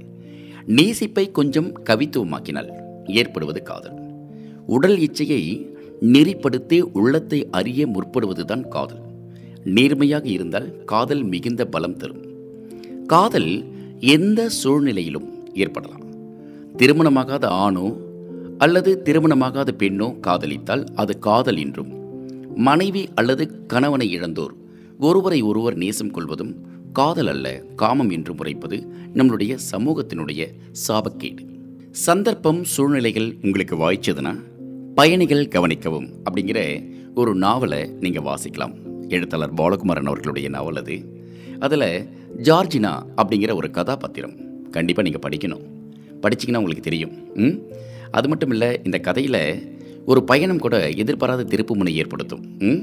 நேசிப்பை 0.68 1.32
கொஞ்சம் 1.32 1.84
கவித்துவமாக்கினால் 1.84 2.70
ஏற்படுவது 3.06 3.64
காதல். 3.64 3.98
உடல் 4.68 4.98
இச்சையை 4.98 5.72
நெறிப்படுத்தி 6.02 6.82
உள்ளத்தை 6.82 7.50
அறிய 7.50 7.88
முற்படுவதுதான் 7.88 8.68
காதல். 8.68 9.02
நேர்மையாக 9.64 10.28
இருந்தால் 10.28 10.84
காதல் 10.84 11.24
மிகுந்த 11.24 11.66
பலம் 11.66 11.98
தரும். 11.98 12.24
காதல் 13.08 13.64
எந்த 14.00 14.50
சூழ்நிலையிலும் 14.50 15.54
ஏற்படலாம். 15.54 16.02
திருமணமாகாத 16.78 17.46
ஆணோ 17.46 17.98
அல்லது 18.58 19.02
திருமணமாகாத 19.06 19.72
பெண்ணோ 19.78 20.08
காதலித்தால் 20.28 20.86
அது 20.96 21.20
காதல் 21.20 21.58
என்றும் 21.58 21.92
மனைவி 22.56 23.10
அல்லது 23.16 23.66
கணவனை 23.66 24.12
இழந்தோர் 24.12 24.54
ஒருவரை 25.00 25.42
ஒருவர் 25.42 25.76
நேசம் 25.76 26.12
கொள்வதும் 26.12 26.54
காதல் 26.94 27.28
அல்ல 27.28 27.64
காமம் 27.76 28.10
என்று 28.10 28.34
முறைப்பது 28.34 28.88
நம்மளுடைய 29.14 29.58
சமூகத்தினுடைய 29.72 30.46
சாபக்கேடு. 30.88 31.46
சந்தர்ப்பம் 31.92 32.64
சூழ்நிலைகள் 32.64 33.36
உங்களுக்கு 33.42 33.76
வாய்ச்சதுன்னா 33.76 34.36
பயணிகள் 34.96 35.48
கவனிக்கவும் 35.48 36.10
அப்படிங்கிற 36.32 36.90
ஒரு 37.16 37.36
நாவலை 37.36 37.90
நீங்கள் 38.00 38.24
வாசிக்கலாம். 38.24 38.76
எழுத்தாளர் 39.10 39.54
பாலகுமாரன் 39.54 40.06
அவர்களுடைய 40.06 40.50
நாவல் 40.50 40.76
அது. 40.76 41.22
அதில் 41.60 42.08
ஜார்ஜினா 42.38 43.06
அப்படிங்கிற 43.18 43.56
ஒரு 43.56 43.72
கதாபாத்திரம். 43.72 44.70
கண்டிப்பாக 44.70 45.10
நீங்கள் 45.10 45.30
படிக்கணும். 45.30 45.64
படிச்சிங்கன்னா 46.22 46.58
உங்களுக்கு 46.58 46.82
தெரியும். 46.82 47.36
ம்? 47.36 47.62
அது 48.12 48.28
மட்டும் 48.28 48.52
இல்லை 48.52 48.80
இந்த 48.84 49.00
கதையில் 49.00 49.72
ஒரு 50.06 50.24
பயணம் 50.24 50.60
கூட 50.60 50.90
எதிர்பாராத 50.90 51.44
திருப்புமுனை 51.44 51.90
ஏற்படுத்தும். 51.90 52.46
ம்? 52.60 52.82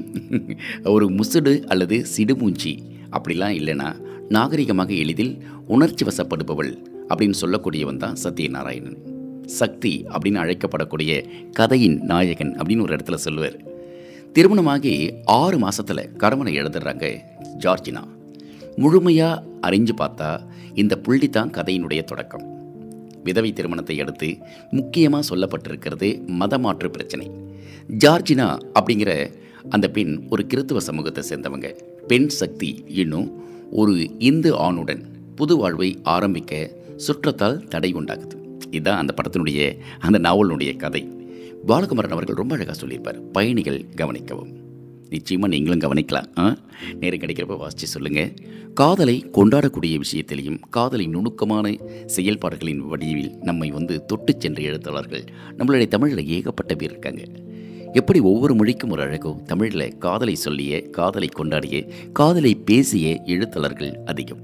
ஒரு 0.83 1.05
முசுடு 1.05 1.63
அல்லது 1.63 2.05
சிடுமூஞ்சி 2.17 2.77
அப்படிலாம் 3.17 3.55
இல்லைன்னா 3.59 3.89
நாகரிகமாக 4.29 4.91
எளிதில் 4.97 5.33
உணர்ச்சி 5.67 6.05
வசப்படுபவள் 6.05 6.71
அப்படின்னு 7.09 7.39
சொல்லக்கூடியவன் 7.41 7.97
தான் 7.97 8.15
சத்யநாராயணன். 8.23 8.97
சக்தி 9.45 10.05
அப்படின்னு 10.09 10.41
அழைக்கப்படக்கூடிய 10.43 11.11
கதையின் 11.51 11.97
நாயகன் 12.01 12.53
அப்படின்னு 12.55 12.81
ஒரு 12.81 12.95
இடத்துல 12.95 13.13
சொல்லுவார். 13.13 13.57
திருமணமாகி 14.33 15.13
ஆறு 15.25 15.57
மாதத்தில் 15.57 16.11
கணவனை 16.17 16.53
எழுதுறாங்க 16.59 17.05
ஜார்ஜினா. 17.59 18.03
முழுமையாக 18.75 19.43
அறிஞ்சு 19.67 19.93
பார்த்தா 20.01 20.29
இந்த 20.73 20.97
புள்ளி 20.97 21.29
தான் 21.29 21.49
கதையினுடைய 21.49 22.03
தொடக்கம். 22.03 22.45
விதவை 23.23 23.53
திருமணத்தை 23.53 24.01
அடுத்து 24.01 24.37
முக்கியமாக 24.71 25.35
சொல்லப்பட்டிருக்கிறது 25.35 26.09
மதமாற்று 26.27 26.89
பிரச்சனை. 26.89 27.31
ஜார்ஜினா 27.97 28.47
அப்படிங்கிற 28.79 29.11
அந்த 29.69 29.89
பெண் 29.89 30.13
ஒரு 30.29 30.45
கிறித்துவ 30.53 30.77
சமூகத்தை 30.77 31.23
சேர்ந்தவங்க. 31.29 31.67
பெண் 32.11 32.27
சக்தி 32.27 32.83
இன்னும் 32.87 33.43
ஒரு 33.71 34.19
இந்து 34.19 34.55
ஆணுடன் 34.55 35.03
புது 35.35 35.57
வாழ்வை 35.57 35.99
ஆரம்பிக்க 36.03 36.75
சுற்றத்தால் 36.97 37.67
தடை 37.67 37.93
உண்டாகுது. 37.93 38.59
இதுதான் 38.71 38.97
அந்த 38.97 39.13
படத்தினுடைய 39.13 39.77
அந்த 39.99 40.19
நாவலினுடைய 40.19 40.75
கதை. 40.75 41.09
பாலகுமாரன் 41.67 42.11
அவர்கள் 42.11 42.35
ரொம்ப 42.35 42.55
அழகாக 42.55 42.77
சொல்லியிருப்பார். 42.77 43.31
பயணிகள் 43.31 43.85
கவனிக்கவும். 43.95 44.53
நிச்சயமாக 45.09 45.53
நீங்களும் 45.53 45.79
கவனிக்கலாம். 45.79 46.39
ஆ? 46.39 46.57
நேரம் 46.99 47.19
கிடைக்கிறப்ப 47.19 47.57
வாசித்து 47.57 47.87
சொல்லுங்கள் 47.87 48.33
காதலை 48.73 49.29
கொண்டாடக்கூடிய 49.33 50.01
விஷயத்திலையும் 50.01 50.59
காதலை 50.69 51.07
நுணுக்கமான 51.07 51.77
செயல்பாடுகளின் 52.15 52.77
வடிவில் 52.77 53.31
நம்மை 53.41 53.71
வந்து 53.71 54.05
தொட்டுச் 54.05 54.39
சென்ற 54.39 54.61
எழுத்தாளர்கள். 54.61 55.23
நம்மளுடைய 55.57 55.87
தமிழில் 55.87 56.27
ஏகப்பட்ட 56.27 56.75
பேர் 56.75 56.89
இருக்காங்க. 56.89 57.21
எப்படி 57.93 58.19
ஒவ்வொரு 58.19 58.55
மொழிக்கும் 58.55 58.89
ஒரு 58.89 59.01
அழகோ? 59.01 59.35
தமிழில் 59.45 59.97
காதலை 59.97 60.35
சொல்லிய 60.35 60.81
காதலை 60.81 61.29
கொண்டாடிய 61.37 61.89
காதலை 62.13 62.55
பேசிய 62.55 63.21
எழுத்தாளர்கள் 63.25 63.99
அதிகம். 64.05 64.39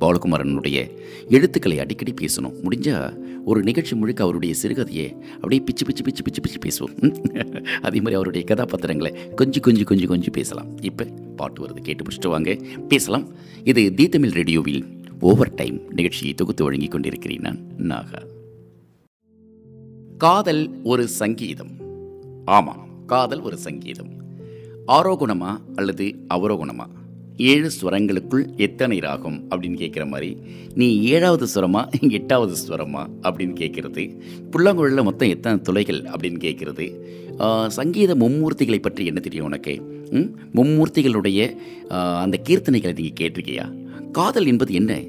பாலகுமாரனுடைய 0.00 0.90
எழுத்துக்களை 1.28 1.78
அடிக்கடி 1.78 2.14
பேசணும். 2.20 2.54
முடிஞ்சால் 2.62 3.18
ஒரு 3.44 3.62
நிகழ்ச்சி 3.62 3.96
முழுக்க 3.96 4.22
அவருடைய 4.22 4.54
சிறுகதையை 4.62 5.12
அப்படியே 5.34 5.60
பிச்சு 5.60 5.84
பிச்சு 5.84 6.04
பிச்சு 6.04 6.22
பிச்சு 6.22 6.40
பிச்சு 6.40 6.58
பேசுவோம். 6.58 7.14
அதே 7.80 7.96
மாதிரி 7.96 8.14
அவருடைய 8.14 8.46
கதாபாத்திரங்களை 8.46 9.28
கொஞ்சம் 9.34 9.62
கொஞ்சம் 9.62 9.84
கொஞ்சம் 9.84 10.08
கொஞ்சம் 10.08 10.32
பேசலாம். 10.32 10.80
இப்போ 10.80 11.04
பாட்டு 11.36 11.66
வருது. 11.66 11.80
கேட்டு 11.80 12.04
முடிச்சுட்டு 12.04 12.28
வாங்க. 12.28 12.58
பேசலாம். 12.88 13.28
இது 13.64 13.94
தி 13.94 14.08
தமிழ் 14.08 14.30
ரேடியோவில் 14.30 14.84
ஓவர் 15.20 15.54
டைம் 15.54 15.80
நிகழ்ச்சியை 15.90 16.34
தொகுத்து 16.34 16.64
வழங்கி 16.64 16.86
கொண்டிருக்கிறேன் 16.86 17.40
நான் 17.40 17.60
நாகா. 17.78 18.22
காதல் 20.18 20.82
ஒரு 20.82 21.08
சங்கீதம். 21.08 21.70
ஆமாம். 22.44 22.89
காதல் 23.10 23.40
ஒரு 23.40 23.56
சங்கீதம். 23.56 24.10
ஆரோகுணமா 24.86 25.50
அல்லது 25.76 26.04
அவரோகுணமா? 26.34 26.86
ஏழு 27.36 27.70
ஸ்வரங்களுக்குள் 27.76 28.56
எத்தனை 28.56 28.98
ராகம்? 28.98 29.38
அப்படின்னு 29.50 29.78
கேட்குற 29.82 30.06
மாதிரி 30.06 30.36
நீ 30.74 31.00
ஏழாவது 31.02 31.46
ஸ்வரமா 31.54 31.82
எட்டாவது 32.10 32.54
ஸ்வரமா? 32.66 33.02
அப்படின்னு 33.22 33.54
கேட்குறது 33.62 34.02
புல்லாங்குழலில் 34.50 35.02
மொத்தம் 35.02 35.28
எத்தனை 35.28 35.58
துளைகள்? 35.60 36.00
அப்படின்னு 36.02 36.38
கேட்குறது 36.46 36.86
சங்கீத 37.66 38.14
மும்மூர்த்திகளை 38.14 38.78
பற்றி 38.80 39.06
என்ன 39.06 39.20
தெரியும் 39.20 39.44
உனக்கு? 39.44 39.74
ம்? 40.10 40.28
மும்மூர்த்திகளுடைய 40.54 41.56
அந்த 42.14 42.40
கீர்த்தனைகளை 42.48 43.00
நீங்கள் 43.00 43.18
கேட்டிருக்கியா? 43.20 43.64
காதல் 44.12 44.46
என்பது 44.46 44.72
என்ன? 44.74 45.00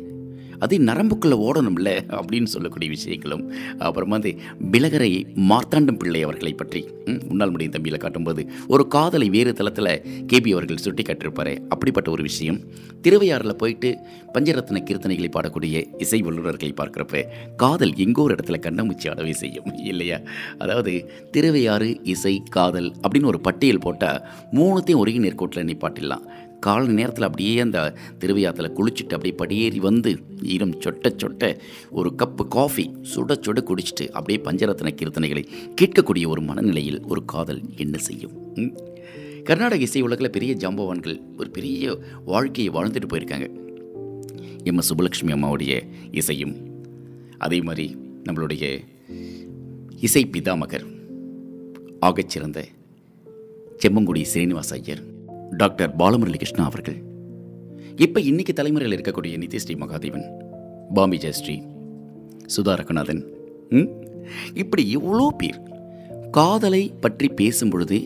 அது 0.61 0.77
நரம்புக்குள்ளே 0.79 1.37
ஓடணும்ல 1.39 1.89
அப்படின்னு 2.09 2.43
சொல்லக்கூடிய 2.43 2.89
விஷயங்களும் 2.89 3.43
அப்புறமா 3.77 4.09
வந்து 4.11 4.31
பிலகரை 4.71 5.11
மார்த்தாண்டம் 5.49 5.97
பிள்ளை 5.97 6.23
அவர்களை 6.23 6.53
பற்றி 6.53 6.81
முன்னாள் 7.05 7.29
உன்னால் 7.31 7.51
முடியும் 7.51 7.73
தம்பியில் 7.73 7.97
காட்டும்போது 7.97 8.41
ஒரு 8.67 8.87
காதலை 8.87 9.29
வேறு 9.29 9.53
தளத்தில் 9.53 9.91
கேபி 10.33 10.51
அவர்கள் 10.51 10.77
சுட்டி 10.77 11.03
காட்டியிருப்பார் 11.03 11.59
அப்படிப்பட்ட 11.69 12.11
ஒரு 12.11 12.23
விஷயம். 12.23 12.59
திருவையாறில் 13.01 13.53
போயிட்டு 13.53 13.89
பஞ்சரத்ன 14.33 14.81
கீர்த்தனைகளை 14.83 15.29
பாடக்கூடிய 15.29 15.91
இசை 15.97 16.21
வல்லுநர்களை 16.21 16.73
பார்க்குறப்ப 16.73 17.23
காதல் 17.55 17.93
எங்கோ 17.95 18.21
ஒரு 18.21 18.35
இடத்துல 18.35 18.59
கண்ணமூச்சி 18.59 19.07
ஆடவே 19.09 19.31
செய்யும் 19.31 19.75
இல்லையா? 19.83 20.19
அதாவது 20.57 20.93
திருவையாறு 21.31 21.99
இசை 22.03 22.43
காதல் 22.49 22.93
அப்படின்னு 23.01 23.25
ஒரு 23.25 23.41
பட்டியல் 23.41 23.79
போட்டால் 23.79 24.21
மூணுத்தையும் 24.51 24.97
ஒரே 24.97 25.17
நேர்கோட்டில் 25.17 25.69
நிப்பாட்டிடலாம் 25.71 26.25
காலை 26.61 26.87
நேரத்தில் 26.87 27.23
அப்படியே 27.23 27.59
அந்த 27.59 27.93
திருவையாத்தில் 28.19 28.71
குளிச்சுட்டு 28.71 29.13
அப்படியே 29.13 29.35
படியேறி 29.35 29.79
வந்து 29.79 30.17
ஈரம் 30.41 30.79
சொட்ட 30.79 31.03
சொட்ட 31.03 31.57
ஒரு 31.91 32.13
கப்பு 32.17 32.47
காஃபி 32.47 32.91
சுட 33.15 33.35
சுட 33.45 33.63
குடிச்சிட்டு 33.63 34.09
அப்படியே 34.09 34.45
பஞ்சரத்ன 34.45 34.95
கீர்த்தனைகளை 34.95 35.45
கேட்கக்கூடிய 35.81 36.27
ஒரு 36.27 36.41
மனநிலையில் 36.41 37.05
ஒரு 37.05 37.25
காதல் 37.25 37.61
என்ன 37.75 37.97
செய்யும்? 37.97 38.31
கர்நாடக 39.43 39.81
இசை 39.81 40.01
உலகில் 40.01 40.29
பெரிய 40.29 40.55
ஜாம்பவான்கள் 40.55 41.21
ஒரு 41.37 41.49
பெரிய 41.49 41.97
வாழ்க்கையை 42.25 42.73
வாழ்ந்துட்டு 42.73 43.07
போயிருக்காங்க. 43.07 43.49
எம். 44.63 44.77
எஸ். 44.77 44.93
சுப்புலட்சுமி 44.93 45.31
அம்மாவுடைய 45.31 45.87
இசையும் 46.11 46.55
அதே 47.37 47.61
மாதிரி 47.61 47.97
நம்மளுடைய 48.23 48.79
இசை 49.99 50.29
பிதாமகர் 50.31 50.85
ஆகச்சிறந்த 52.01 52.63
செம்மங்குடி 53.85 54.25
ஸ்ரீனிவாஸ் 54.33 54.73
ஐயர் 54.73 55.10
டாக்டர் 55.51 55.91
பாலமுரளி 55.99 56.37
கிருஷ்ணா 56.37 56.63
அவர்கள் 56.67 56.99
இப்போ 57.99 58.19
இன்னைக்கு 58.29 58.53
தலைமுறையில் 58.53 58.95
இருக்கக்கூடிய 58.95 59.35
நிதிஸ்ரீ 59.41 59.75
மகாதேவன் 59.77 60.25
பாம்பி 60.93 61.17
ஜெயஸ்ரீ 61.23 61.55
சுதா 62.47 62.73
ரகுநாதன் 62.79 63.21
ம்? 63.71 63.89
இப்படி 64.55 64.83
இவ்வளோ 64.95 65.27
பேர் 65.37 65.59
காதலை 66.31 66.83
பற்றி 67.01 67.27
பேசும் 67.37 67.71
பொழுது 67.71 67.97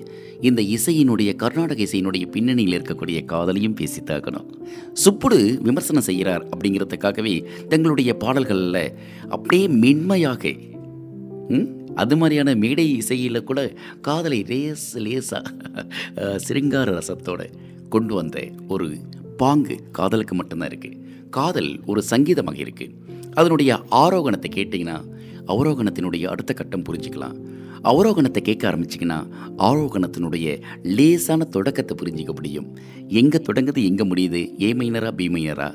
இந்த 0.42 0.62
இசையினுடைய 0.76 1.32
கர்நாடக 1.36 1.80
இசையினுடைய 1.84 2.26
பின்னணியில் 2.30 2.76
இருக்கக்கூடிய 2.78 3.20
காதலையும் 3.26 3.78
பேசித்தாக்கணும் 3.80 4.48
சுப்புடு 5.04 5.38
விமர்சனம் 5.62 6.08
செய்கிறார் 6.08 6.44
அப்படிங்கிறதுக்காகவே 6.48 7.36
தங்களுடைய 7.70 8.14
பாடல்களில் 8.24 8.82
அப்படியே 9.30 9.68
மென்மையாக 9.84 10.44
ம்? 11.52 11.68
அது 12.02 12.16
மாதிரியான 12.18 12.56
மேடை 12.64 12.86
இசையில் 12.98 13.48
கூட 13.50 13.60
காதலை 14.08 14.40
லேஸ் 14.52 14.88
லேசாக 15.06 15.54
சிருங்கார 16.46 16.88
ரசத்தோடு 17.00 17.48
கொண்டு 17.90 18.14
வந்த 18.14 18.38
ஒரு 18.68 18.88
பாங்கு 19.42 19.76
காதலுக்கு 19.98 20.36
மட்டும்தான் 20.36 20.72
இருக்குது 20.72 21.02
காதல் 21.30 21.72
ஒரு 21.86 22.02
சங்கீதமாக 22.12 22.60
இருக்குது 22.66 22.96
அதனுடைய 23.40 23.72
ஆரோகணத்தை 24.04 24.50
கேட்டிங்கன்னா 24.58 24.98
அவரோகணத்தினுடைய 25.54 26.24
அடுத்த 26.34 26.52
கட்டம் 26.54 26.86
புரிஞ்சுக்கலாம். 26.88 27.36
அவரோகணத்தை 27.90 28.42
கேட்க 28.42 28.64
ஆரம்பிச்சிங்கன்னா 28.70 29.18
ஆரோகணத்தினுடைய 29.68 30.46
லேசான 30.98 31.48
தொடக்கத்தை 31.56 31.94
புரிஞ்சிக்க 32.02 32.32
முடியும். 32.34 32.68
எங்கே 33.22 33.40
தொடங்குது 33.48 33.82
எங்கே 33.90 34.06
முடியுது? 34.12 34.42
ஏ 34.62 34.70
மைனரா 34.80 35.12
பி 35.20 35.28
மைனரா 35.36 35.68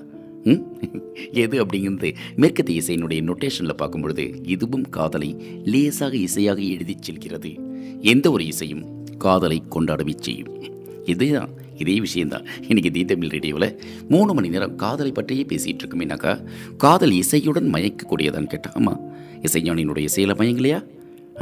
எது 1.32 1.64
அப்படிங்கிறது 1.64 2.14
மேற்கத்திய 2.36 2.80
இசையினுடைய 2.80 3.22
நொட்டேஷனில் 3.22 3.76
பார்க்கும்பொழுது 3.76 4.40
இதுவும் 4.44 4.88
காதலை 4.88 5.36
லேசாக 5.64 6.16
இசையாக 6.16 6.58
எழுதிச் 6.58 7.02
செல்கிறது. 7.02 7.54
எந்த 8.00 8.30
ஒரு 8.30 8.46
இசையும் 8.46 9.04
காதலை 9.18 9.62
கொண்டாடவே 9.70 10.12
செய்யும். 10.20 10.62
இதுதான் 11.04 11.48
இதே 11.76 12.00
விஷயந்தான் 12.00 12.46
இன்றைக்கி 12.68 12.90
தி 12.90 13.04
தமிழ் 13.04 13.28
ரேடியோவில் 13.28 13.80
மூணு 14.08 14.34
மணி 14.34 14.48
நேரம் 14.48 14.76
காதலை 14.76 15.12
பற்றியே 15.12 15.42
பேசிகிட்டு 15.42 15.78
இருக்குமேனாக்கா 15.86 16.44
காதல் 16.76 17.10
இசையுடன் 17.10 17.72
மயக்கக்கூடியதான்னு 17.72 18.46
கேட்டால் 18.46 18.72
ஆமாம் 18.72 19.00
இசைஞானியினுடைய 19.42 19.98
இசையில் 19.98 20.34
மயங்கலையா? 20.34 20.84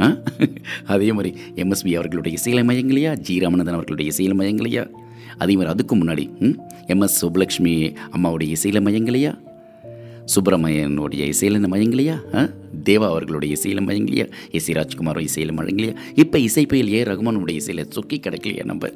ஆ? 0.01 0.17
அதே 0.85 1.11
மாதிரி 1.11 1.37
எம்எஸ்பி 1.55 1.93
அவர்களுடைய 1.93 2.37
இசையில் 2.37 2.63
மயங்கலையா? 2.63 3.17
ஜி 3.17 3.39
ராமநாதன் 3.39 3.73
அவர்களுடைய 3.73 4.11
இசையில் 4.11 4.37
மயங்கலையா? 4.37 4.89
அதே 5.39 5.53
மாதிரி 5.53 5.71
அதுக்கு 5.71 5.95
முன்னாடி 5.95 6.39
ம் 6.39 6.57
எம்எஸ் 6.87 7.25
சுப்புலக்ஷ்மி 7.25 7.95
அம்மாவுடைய 8.11 8.49
இசையில் 8.49 8.83
மயங்கலையா 8.83 9.39
சுப்பிரமணியனுடைய 10.35 11.23
இசையில் 11.25 11.65
மயங்கலையா 11.65 12.35
ஆ? 12.35 12.49
தேவா 12.83 13.05
அவர்களுடைய 13.05 13.55
இசையில் 13.55 13.79
மயங்கலையா 13.79 14.29
எஸ் 14.51 14.63
சி 14.63 14.73
இசையில 14.73 15.19
இசையில் 15.19 15.53
மயங்கலையா 15.53 15.95
இப்போ 16.15 16.39
இசைப்பையில் 16.39 16.93
ஏ 16.93 17.03
ரகுமானுடைய 17.03 17.49
இசையில் 17.49 17.89
சொக்கி 17.89 18.19
கிடைக்கலையா 18.19 18.63
நம்ம? 18.63 18.89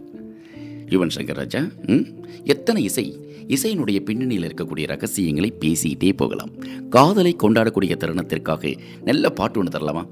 யுவன் 0.90 1.10
சங்கர் 1.16 1.36
ராஜா 1.36 1.72
ம் 1.86 2.06
எத்தனை 2.44 2.84
இசை? 2.84 3.18
இசையினுடைய 3.48 4.00
பின்னணியில் 4.00 4.44
இருக்கக்கூடிய 4.44 4.88
ரகசியங்களை 4.88 5.54
பேசிக்கிட்டே 5.60 6.14
போகலாம். 6.14 6.50
காதலை 6.90 7.36
கொண்டாடக்கூடிய 7.44 7.98
தருணத்திற்காக 7.98 8.78
நல்ல 9.04 9.30
பாட்டு 9.30 9.60
ஒன்று 9.60 9.80
தரலாமா? 9.80 10.06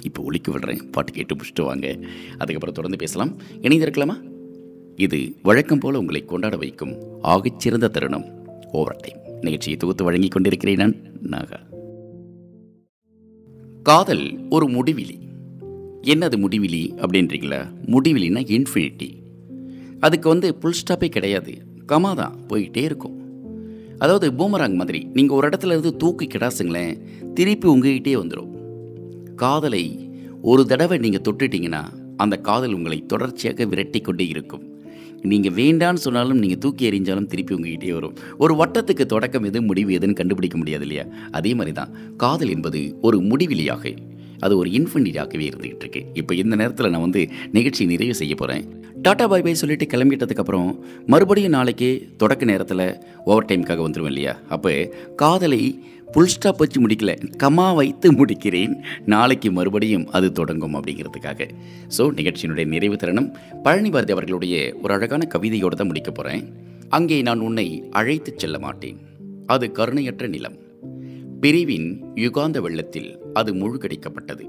இப்போ 0.00 0.22
ஒழிக்க 0.22 0.52
விடுறேன். 0.52 0.90
பாட்டு 0.90 1.12
கேட்டு 1.12 1.34
முடிச்சுட்டு 1.34 1.62
வாங்க. 1.62 1.98
அதுக்கப்புறம் 2.38 2.74
தொடர்ந்து 2.74 2.98
பேசலாம். 2.98 3.38
இணைந்திருக்கலாமா? 3.60 4.29
இது 5.00 5.34
வழக்கம் 5.42 5.78
போல 5.78 5.98
உங்களை 5.98 6.24
கொண்டாட 6.24 6.56
வைக்கும் 6.56 6.94
ஆகச்சிறந்த 7.22 7.88
தருணம். 7.88 8.24
ஓவர் 8.72 8.96
டைம் 9.00 9.38
நிகழ்ச்சியை 9.40 9.76
தொகுத்து 9.76 10.04
வழங்கி 10.04 10.28
கொண்டிருக்கிறேன் 10.28 10.76
நான் 10.76 10.96
நாகா. 11.30 11.58
காதல் 13.82 14.48
ஒரு 14.50 14.66
முடிவிலி. 14.66 15.18
என்னது 16.02 16.36
முடிவிலி 16.36 16.82
அப்படின்றீங்களா? 16.96 17.72
முடிவிலினா 17.86 18.40
இன்ஃபினிட்டி. 18.56 19.12
அதுக்கு 20.00 20.28
வந்து 20.28 20.54
புல் 20.54 20.74
ஸ்டாப்பே 20.80 21.08
கிடையாது. 21.08 21.54
கமா 21.88 22.14
தான் 22.14 22.38
போயிட்டே 22.48 22.76
இருக்கும். 22.76 23.16
அதாவது 23.98 24.30
பூமராங் 24.30 24.74
மாதிரி 24.74 25.04
நீங்கள் 25.04 25.36
ஒரு 25.36 25.48
இடத்துல 25.48 25.66
இருந்து 25.66 25.96
தூக்கி 25.96 26.26
கிடாசுங்களேன் 26.26 27.02
திருப்பி 27.34 27.68
உங்ககிட்டே 27.68 28.14
வந்துடும் 28.22 29.34
காதலை 29.34 30.10
ஒரு 30.42 30.66
தடவை 30.66 30.98
நீங்கள் 30.98 31.20
தொட்டுட்டீங்கன்னா 31.20 31.84
அந்த 32.16 32.36
காதல் 32.36 32.72
உங்களை 32.72 33.06
தொடர்ச்சியாக 33.06 33.64
விரட்டி 33.64 34.00
கொண்டே 34.00 34.26
இருக்கும். 34.26 34.69
நீங்கள் 35.22 35.52
வேண்டான்னு 35.52 35.94
சொன்னாலும் 35.94 36.38
நீங்கள் 36.38 36.58
தூக்கி 36.58 36.90
எறிஞ்சாலும் 36.90 37.26
திருப்பி 37.26 37.54
உங்ககிட்டே 37.54 37.92
வரும். 37.92 38.14
ஒரு 38.38 38.54
வட்டத்துக்கு 38.54 39.06
தொடக்கம் 39.06 39.44
எது 39.44 39.62
முடிவு 39.62 39.92
எதுன்னு 39.98 40.12
கண்டுபிடிக்க 40.12 40.56
முடியாது 40.56 40.82
இல்லையா? 40.82 41.04
அதே 41.30 41.54
மாதிரி 41.54 41.74
தான் 41.74 41.92
காதல் 42.16 42.48
என்பது 42.48 42.98
ஒரு 43.00 43.18
முடிவிலியாக 43.18 43.96
அது 44.40 44.56
ஒரு 44.56 44.70
இன்ஃபினிட்டியாகவே 44.70 45.46
இருந்துகிட்டு 45.50 45.84
இருக்கு. 45.84 46.04
இப்போ 46.14 46.34
இந்த 46.34 46.56
நேரத்தில் 46.56 46.90
நான் 46.90 47.00
வந்து 47.00 47.28
நிகழ்ச்சி 47.52 47.86
நிறைவு 47.86 48.14
செய்ய 48.14 48.34
போகிறேன் 48.34 48.78
டாட்டா 49.02 49.28
பாய் 49.28 49.42
பாய் 49.42 49.54
சொல்லிட்டு 49.54 49.86
கிளம்பிட்டதுக்கப்புறம் 49.86 50.78
மறுபடியும் 51.06 51.50
நாளைக்கு 51.50 52.08
தொடக்க 52.16 52.44
நேரத்தில் 52.44 52.98
ஓவர் 53.24 53.44
டைமுக்காக 53.44 53.82
வந்துடுவேன் 53.86 54.06
இல்லையா? 54.06 54.36
அப்போ 54.48 54.94
காதலை 55.16 55.84
புல் 56.12 56.26
ஸ்டாப் 56.26 56.56
வச்சு 56.56 56.86
முடிக்கல. 56.86 57.12
கமா 57.42 57.74
வைத்து 57.74 58.12
முடிக்கிறேன். 58.12 58.74
நாளைக்கு 59.06 59.52
மறுபடியும் 59.52 60.08
அது 60.10 60.32
தொடங்கும் 60.32 60.74
அப்படிங்கிறதுக்காக. 60.74 61.50
ஸோ 61.98 61.98
நிகழ்ச்சியினுடைய 61.98 62.66
நிறைவு 62.66 62.96
தருணம் 62.96 63.36
பழனி 63.62 63.90
பாரதி 63.90 64.12
அவர்களுடைய 64.12 64.76
ஒரு 64.82 64.94
அழகான 64.94 65.26
கவிதையோடு 65.34 65.74
தான் 65.74 65.86
முடிக்க 65.86 66.10
போகிறேன் 66.10 66.56
அங்கே 66.88 67.22
நான் 67.22 67.40
உன்னை 67.40 67.82
அழைத்துச் 67.90 68.38
செல்ல 68.38 68.58
மாட்டேன். 68.58 68.98
அது 69.46 69.72
கருணையற்ற 69.72 70.28
நிலம். 70.28 70.58
பிரிவின் 71.40 72.04
யுகாந்த 72.14 72.60
வெள்ளத்தில் 72.60 73.18
அது 73.32 73.54
முழுகடிக்கப்பட்டது. 73.54 74.46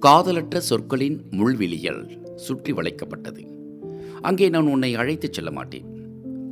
காதலற்ற 0.00 0.60
சொற்களின் 0.60 1.22
முள்விழியல் 1.30 2.34
சுற்றி 2.34 2.72
வளைக்கப்பட்டது. 2.72 3.42
அங்கே 4.20 4.48
நான் 4.48 4.66
உன்னை 4.66 4.94
அழைத்துச் 4.94 5.32
செல்ல 5.32 5.50
மாட்டேன். 5.50 5.86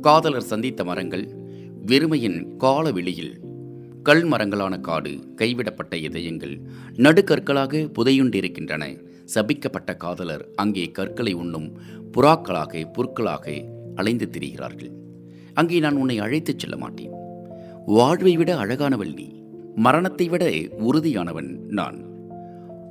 காதலர் 0.01 0.49
சந்தித்த 0.51 0.83
மரங்கள் 0.83 1.25
வெறுமையின் 1.85 2.57
கால 2.57 2.91
வெளியில் 2.91 3.46
கல் 4.07 4.25
மரங்களான 4.25 4.79
காடு 4.79 5.11
கைவிடப்பட்ட 5.35 5.97
இதயங்கள் 5.97 6.59
நடுக்கற்களாக 6.95 7.89
புதையுண்டிருக்கின்றன. 7.99 8.83
சபிக்கப்பட்ட 9.33 9.97
காதலர் 9.97 10.49
அங்கே 10.55 10.91
கற்களை 10.91 11.33
உண்ணும் 11.33 11.77
புறாக்களாக 12.11 12.91
புற்களாக 12.93 13.65
அலைந்து 13.95 14.29
திரிகிறார்கள். 14.31 14.91
அங்கே 15.53 15.79
நான் 15.79 15.95
உன்னை 15.95 16.19
அழைத்துச் 16.19 16.59
செல்ல 16.59 16.77
மாட்டேன். 16.77 17.11
வாழ்வை 17.85 18.37
விட 18.37 18.55
அழகானவள் 18.55 19.13
நீ 19.13 19.27
மரணத்தை 19.75 20.27
விட 20.27 20.45
உறுதியானவன் 20.77 21.57
நான். 21.67 21.99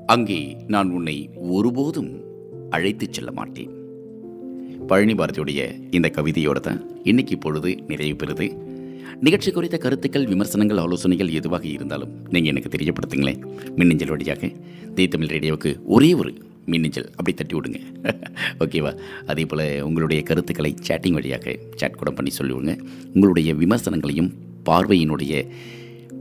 அங்கே 0.06 0.56
நான் 0.66 0.90
உன்னை 0.90 1.30
ஒருபோதும் 1.36 2.20
அழைத்துச் 2.70 3.12
செல்ல 3.12 3.32
மாட்டேன். 3.32 3.74
பழனி 4.86 5.14
பாரதியுடைய 5.14 5.94
இந்த 5.94 6.10
கவிதையோட 6.12 6.60
தான் 6.60 7.02
இன்னைக்கு 7.02 7.38
பொழுது 7.38 7.76
நிறைவு 7.86 8.26
பெறுது. 8.26 8.65
நிகழ்ச்சி 9.20 9.50
குறித்த 9.50 9.78
கருத்துக்கள் 9.78 10.26
விமர்சனங்கள் 10.26 10.76
ஆலோசனைகள் 10.76 11.28
எதுவாக 11.28 11.66
இருந்தாலும் 11.66 12.12
நீங்கள் 12.30 12.52
எனக்கு 12.52 12.70
தெரியப்படுத்துங்களேன் 12.76 13.40
மின்னஞ்சல் 13.76 14.08
வழியாக 14.08 14.46
தே 14.94 15.08
தமிழ் 15.08 15.26
ரேடியோவுக்கு 15.26 15.80
ஒரே 15.84 16.14
ஒரு 16.14 16.34
மின்னஞ்சல். 16.66 17.08
அப்படி 17.10 17.32
தட்டி 17.34 17.56
விடுங்க 17.56 17.78
ஓகேவா 18.58 18.98
அதே 19.26 19.44
போல் 19.44 19.82
உங்களுடைய 19.82 20.22
கருத்துக்களை 20.22 20.74
சேட்டிங் 20.88 21.12
வழியாக 21.12 21.58
சேட் 21.74 21.96
கூட 21.96 22.10
பண்ணி 22.10 22.32
சொல்லிவிடுங்க. 22.38 22.78
உங்களுடைய 23.14 23.54
விமர்சனங்களையும் 23.54 24.32
பார்வையினுடைய 24.64 25.48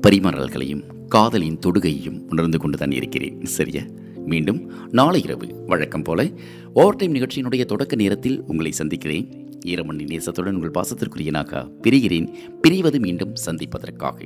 பரிமாறல்களையும் 0.01 0.83
காதலின் 1.07 1.59
தொடுகையையும் 1.65 2.19
உணர்ந்து 2.29 2.57
கொண்டு 2.57 2.77
தான் 2.77 2.91
இருக்கிறேன். 2.91 3.45
சரியா? 3.45 3.83
மீண்டும் 4.25 4.71
நாளை 4.91 5.21
இரவு 5.21 5.65
வழக்கம் 5.67 6.01
போல 6.01 6.29
ஓவர் 6.73 6.95
டைம் 6.95 7.15
நிகழ்ச்சியினுடைய 7.15 7.65
தொடக்க 7.65 7.95
நேரத்தில் 7.95 8.41
உங்களை 8.41 8.71
சந்திக்கிறேன். 8.71 9.44
ஈரமணி 9.65 10.03
நேசத்துடன் 10.03 10.51
உங்கள் 10.51 10.83
பாசத்திற்குரிய 10.83 11.29
நாக்கா 11.31 11.69
பிரிகிறேன். 11.83 12.33
பிரிவது 12.67 12.99
மீண்டும் 12.99 13.35
சந்திப்பதற்காக. 13.35 14.23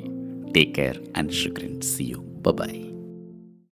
டேக் 0.58 0.74
கேர் 0.78 1.12
அண்ட் 1.12 1.32
ஷுக்ரன் 1.32 1.80
சி 1.80 2.08
யூ 2.08 2.24
பபாய் 2.44 2.99